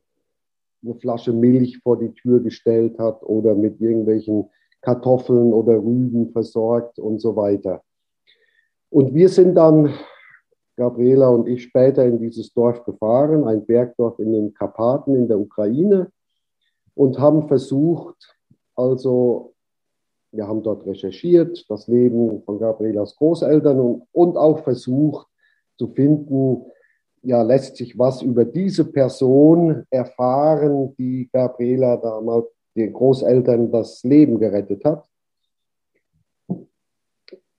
eine 0.83 0.95
Flasche 0.95 1.33
Milch 1.33 1.77
vor 1.83 1.99
die 1.99 2.11
Tür 2.13 2.39
gestellt 2.39 2.97
hat 2.97 3.21
oder 3.21 3.53
mit 3.53 3.79
irgendwelchen 3.79 4.49
Kartoffeln 4.81 5.53
oder 5.53 5.77
Rüben 5.77 6.31
versorgt 6.31 6.97
und 6.97 7.19
so 7.19 7.35
weiter. 7.35 7.83
Und 8.89 9.13
wir 9.13 9.29
sind 9.29 9.53
dann, 9.53 9.93
Gabriela 10.77 11.29
und 11.29 11.47
ich, 11.47 11.61
später 11.61 12.05
in 12.05 12.17
dieses 12.17 12.51
Dorf 12.53 12.83
gefahren, 12.85 13.43
ein 13.43 13.67
Bergdorf 13.67 14.17
in 14.17 14.33
den 14.33 14.53
Karpaten 14.55 15.15
in 15.15 15.27
der 15.27 15.39
Ukraine, 15.39 16.11
und 16.95 17.19
haben 17.19 17.47
versucht, 17.47 18.36
also 18.77 19.53
wir 20.31 20.47
haben 20.47 20.63
dort 20.63 20.85
recherchiert, 20.85 21.65
das 21.69 21.87
Leben 21.87 22.41
von 22.43 22.59
Gabrielas 22.59 23.15
Großeltern 23.15 23.79
und, 23.79 24.03
und 24.11 24.37
auch 24.37 24.63
versucht 24.63 25.27
zu 25.77 25.87
finden, 25.87 26.65
ja, 27.23 27.41
lässt 27.41 27.75
sich 27.77 27.97
was 27.97 28.21
über 28.21 28.45
diese 28.45 28.85
Person 28.85 29.85
erfahren, 29.89 30.95
die 30.97 31.29
Gabriela 31.31 31.97
damals 31.97 32.47
den 32.75 32.93
Großeltern 32.93 33.71
das 33.71 34.03
Leben 34.03 34.39
gerettet 34.39 34.85
hat. 34.85 35.09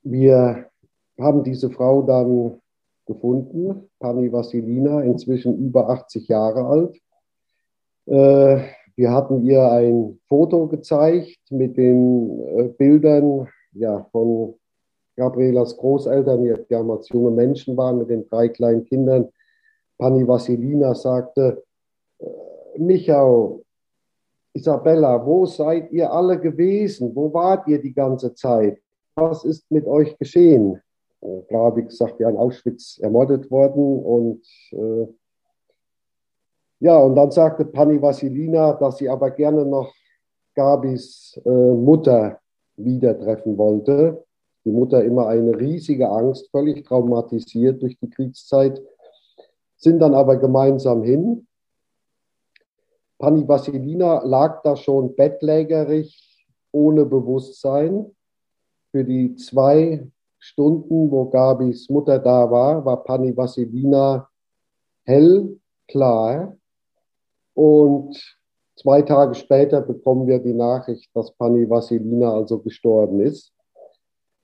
Wir 0.02 0.70
haben 1.18 1.42
diese 1.42 1.70
Frau 1.70 2.02
dann 2.02 2.60
gefunden, 3.06 3.90
Pani 3.98 4.30
Vassilina, 4.30 5.02
inzwischen 5.02 5.58
über 5.58 5.88
80 5.88 6.28
Jahre 6.28 6.64
alt. 6.64 7.00
Äh, 8.06 8.77
wir 8.98 9.12
hatten 9.12 9.44
ihr 9.44 9.62
ein 9.70 10.18
Foto 10.28 10.66
gezeigt 10.66 11.38
mit 11.50 11.76
den 11.76 12.40
äh, 12.58 12.64
Bildern 12.64 13.46
ja, 13.72 14.04
von 14.10 14.54
Gabrielas 15.14 15.76
Großeltern, 15.76 16.42
die 16.42 16.52
damals 16.68 17.08
junge 17.10 17.30
Menschen 17.30 17.76
waren 17.76 17.98
mit 17.98 18.10
den 18.10 18.28
drei 18.28 18.48
kleinen 18.48 18.84
Kindern. 18.84 19.28
Pani 19.98 20.26
Vassilina 20.26 20.96
sagte, 20.96 21.62
äh, 22.18 22.26
Michau, 22.76 23.62
Isabella, 24.52 25.24
wo 25.24 25.46
seid 25.46 25.92
ihr 25.92 26.12
alle 26.12 26.40
gewesen? 26.40 27.14
Wo 27.14 27.32
wart 27.32 27.68
ihr 27.68 27.80
die 27.80 27.94
ganze 27.94 28.34
Zeit? 28.34 28.80
Was 29.14 29.44
ist 29.44 29.70
mit 29.70 29.86
euch 29.86 30.18
geschehen? 30.18 30.82
Äh, 31.20 31.42
klar, 31.42 31.76
wie 31.76 31.84
gesagt, 31.84 32.18
ja 32.18 32.28
in 32.28 32.36
Auschwitz 32.36 32.98
ermordet 33.00 33.48
worden. 33.48 34.02
Und 34.02 34.42
äh, 34.72 35.06
ja, 36.80 36.96
und 36.98 37.14
dann 37.14 37.30
sagte 37.30 37.64
Pani 37.64 38.00
Vassilina, 38.00 38.74
dass 38.74 38.98
sie 38.98 39.08
aber 39.08 39.30
gerne 39.30 39.64
noch 39.64 39.92
Gabis 40.54 41.40
äh, 41.44 41.50
Mutter 41.50 42.40
wieder 42.76 43.18
treffen 43.18 43.56
wollte. 43.58 44.24
Die 44.64 44.70
Mutter 44.70 45.02
immer 45.04 45.28
eine 45.28 45.58
riesige 45.58 46.08
Angst, 46.08 46.50
völlig 46.50 46.84
traumatisiert 46.84 47.80
durch 47.82 47.98
die 47.98 48.10
Kriegszeit, 48.10 48.82
sind 49.76 50.00
dann 50.00 50.14
aber 50.14 50.36
gemeinsam 50.36 51.02
hin 51.02 51.48
Pani 53.18 53.48
Vassilina 53.48 54.22
lag 54.24 54.62
da 54.62 54.76
schon 54.76 55.16
bettlägerig, 55.16 56.46
ohne 56.70 57.04
Bewusstsein. 57.04 58.14
Für 58.92 59.04
die 59.04 59.34
zwei 59.34 60.06
Stunden, 60.38 61.10
wo 61.10 61.28
Gabis 61.28 61.90
Mutter 61.90 62.20
da 62.20 62.48
war, 62.48 62.84
war 62.84 63.02
Pani 63.02 63.36
Vassilina 63.36 64.28
hell, 65.04 65.58
klar. 65.88 66.56
Und 67.58 68.16
zwei 68.76 69.02
Tage 69.02 69.34
später 69.34 69.80
bekommen 69.80 70.28
wir 70.28 70.38
die 70.38 70.54
Nachricht, 70.54 71.10
dass 71.12 71.32
Pani 71.32 71.68
Vassilina 71.68 72.32
also 72.32 72.60
gestorben 72.60 73.18
ist. 73.18 73.52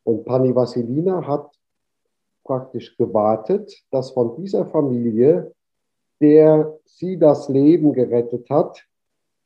Und 0.03 0.25
Pani 0.25 0.53
Vassilina 0.53 1.25
hat 1.25 1.49
praktisch 2.43 2.97
gewartet, 2.97 3.73
dass 3.93 4.11
von 4.11 4.35
dieser 4.35 4.67
Familie 4.67 5.53
der 6.21 6.77
sie 6.85 7.19
das 7.19 7.49
Leben 7.49 7.93
gerettet 7.93 8.49
hat, 8.49 8.85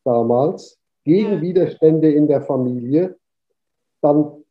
damals, 0.04 0.78
gegen. 1.04 1.40
Widerstände 1.42 2.10
in 2.12 2.28
der 2.28 2.42
Familie, 2.42 3.18
dann 4.00 4.44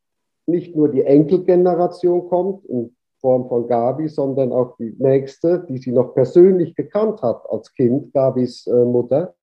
nicht 0.45 0.75
nur 0.75 0.89
die 0.89 1.03
Enkelgeneration 1.03 2.27
kommt, 2.27 2.65
in 2.65 2.96
Form 3.27 3.49
von 3.49 3.67
Gabi, 3.67 4.07
sondern 4.07 4.53
auch 4.53 4.77
die 4.77 4.95
nächste, 4.99 5.65
die 5.67 5.79
sie 5.79 5.91
noch 5.91 6.13
persönlich 6.13 6.73
gekannt 6.75 7.21
hat 7.21 7.43
als 7.49 7.73
Kind, 7.73 8.13
Gabis 8.13 8.65
äh, 8.67 8.85
Mutter. 8.85 9.35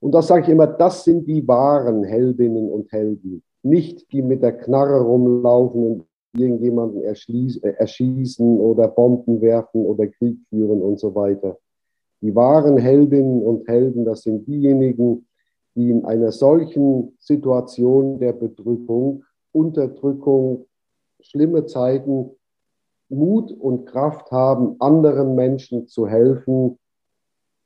Und 0.00 0.12
das 0.12 0.28
sage 0.28 0.44
ich 0.44 0.48
immer, 0.48 0.66
das 0.66 1.04
sind 1.04 1.26
die 1.26 1.46
wahren 1.46 2.02
Heldinnen 2.02 2.70
und 2.70 2.90
Helden. 2.92 3.42
Nicht 3.62 4.10
die 4.10 4.22
mit 4.22 4.42
der 4.42 4.56
Knarre 4.56 5.02
rumlaufen 5.02 5.86
und 5.86 6.06
irgendjemanden 6.34 7.02
äh, 7.02 7.72
erschießen 7.72 8.58
oder 8.58 8.88
Bomben 8.88 9.42
werfen 9.42 9.84
oder 9.84 10.06
Krieg 10.06 10.38
führen 10.48 10.80
und 10.80 10.98
so 10.98 11.14
weiter. 11.14 11.58
Die 12.22 12.34
wahren 12.34 12.78
Heldinnen 12.78 13.42
und 13.42 13.68
Helden, 13.68 14.06
das 14.06 14.22
sind 14.22 14.46
diejenigen, 14.46 15.26
die 15.74 15.90
in 15.90 16.06
einer 16.06 16.32
solchen 16.32 17.18
Situation 17.18 18.18
der 18.18 18.32
Bedrückung, 18.32 19.24
Unterdrückung, 19.52 20.64
schlimme 21.22 21.66
Zeiten 21.66 22.36
Mut 23.08 23.52
und 23.52 23.86
Kraft 23.86 24.30
haben, 24.30 24.76
anderen 24.80 25.34
Menschen 25.34 25.88
zu 25.88 26.06
helfen 26.06 26.78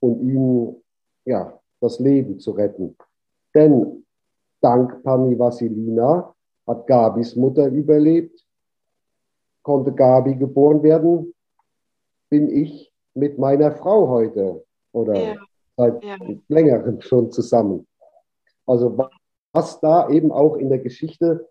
und 0.01 0.21
ihnen 0.21 0.83
ja, 1.25 1.61
das 1.81 1.99
Leben 1.99 2.39
zu 2.39 2.53
retten. 2.53 2.97
Denn 3.55 4.05
dank 4.61 5.03
Pani 5.03 5.39
Vassilina 5.39 6.35
hat 6.67 6.87
Gabis 6.87 7.37
Mutter 7.37 7.69
überlebt, 7.69 8.45
konnte 9.63 9.93
Gabi 9.93 10.35
geboren 10.37 10.83
werden, 10.83 11.35
bin 12.31 12.49
ich 12.49 12.93
mit 13.15 13.39
meiner 13.39 13.73
Frau 13.73 14.09
heute 14.09 14.65
oder 14.93 15.15
ja. 15.15 15.37
seit 15.77 16.03
ja. 16.03 16.17
längerem 16.49 17.01
schon 17.01 17.31
zusammen. 17.31 17.87
Also 18.67 18.97
was 19.53 19.79
da 19.81 20.09
eben 20.09 20.33
auch 20.33 20.57
in 20.57 20.69
der 20.69 20.81
Geschichte 20.81 21.49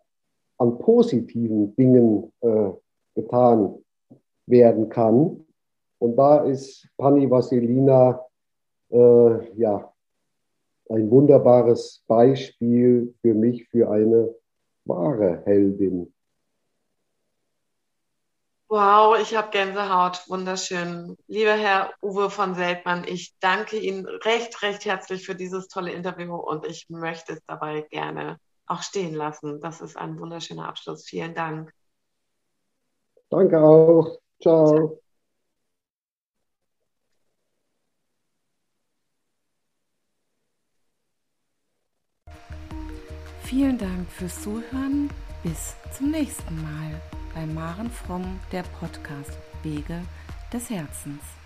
an 0.64 0.80
positiven 0.80 1.76
Dingen 1.76 2.32
äh, 2.40 2.72
getan 3.16 3.84
werden 4.46 4.88
kann. 4.88 5.46
Und 6.00 6.16
da 6.16 6.44
ist 6.44 6.88
Pani 6.98 7.30
Vassilina 7.30 8.26
äh, 8.90 9.60
ja, 9.60 9.94
ein 10.90 11.10
wunderbares 11.12 12.04
Beispiel 12.08 13.14
für 13.22 13.34
mich, 13.34 13.68
für 13.70 13.90
eine 13.90 14.34
wahre 14.86 15.42
Heldin. 15.46 16.14
Wow, 18.70 19.18
ich 19.22 19.36
habe 19.36 19.52
Gänsehaut. 19.52 20.24
Wunderschön. 20.30 21.16
Lieber 21.28 21.54
Herr 21.54 21.92
Uwe 22.02 22.30
von 22.30 22.56
Seltmann, 22.56 23.04
ich 23.06 23.36
danke 23.40 23.78
Ihnen 23.78 24.06
recht, 24.06 24.62
recht 24.64 24.86
herzlich 24.86 25.26
für 25.26 25.36
dieses 25.36 25.68
tolle 25.68 25.92
Interview 25.92 26.36
und 26.36 26.66
ich 26.66 26.90
möchte 26.90 27.34
es 27.34 27.46
dabei 27.46 27.82
gerne 27.92 28.40
auch 28.68 28.82
stehen 28.82 29.14
lassen. 29.14 29.62
Das 29.62 29.82
ist 29.82 29.98
ein 29.98 30.20
wunderschöner 30.20 30.68
Abschluss. 30.68 31.06
Vielen 31.06 31.36
Dank. 31.36 31.74
Danke 33.30 33.60
auch. 33.60 34.20
Ciao. 34.42 35.00
Vielen 43.44 43.78
Dank 43.78 44.10
fürs 44.10 44.42
Zuhören. 44.42 45.10
Bis 45.44 45.76
zum 45.96 46.12
nächsten 46.12 46.62
Mal 46.62 47.02
bei 47.36 47.46
Maren 47.46 47.92
Fromm, 47.92 48.40
der 48.52 48.64
Podcast 48.80 49.38
Wege 49.62 50.02
des 50.52 50.70
Herzens. 50.70 51.43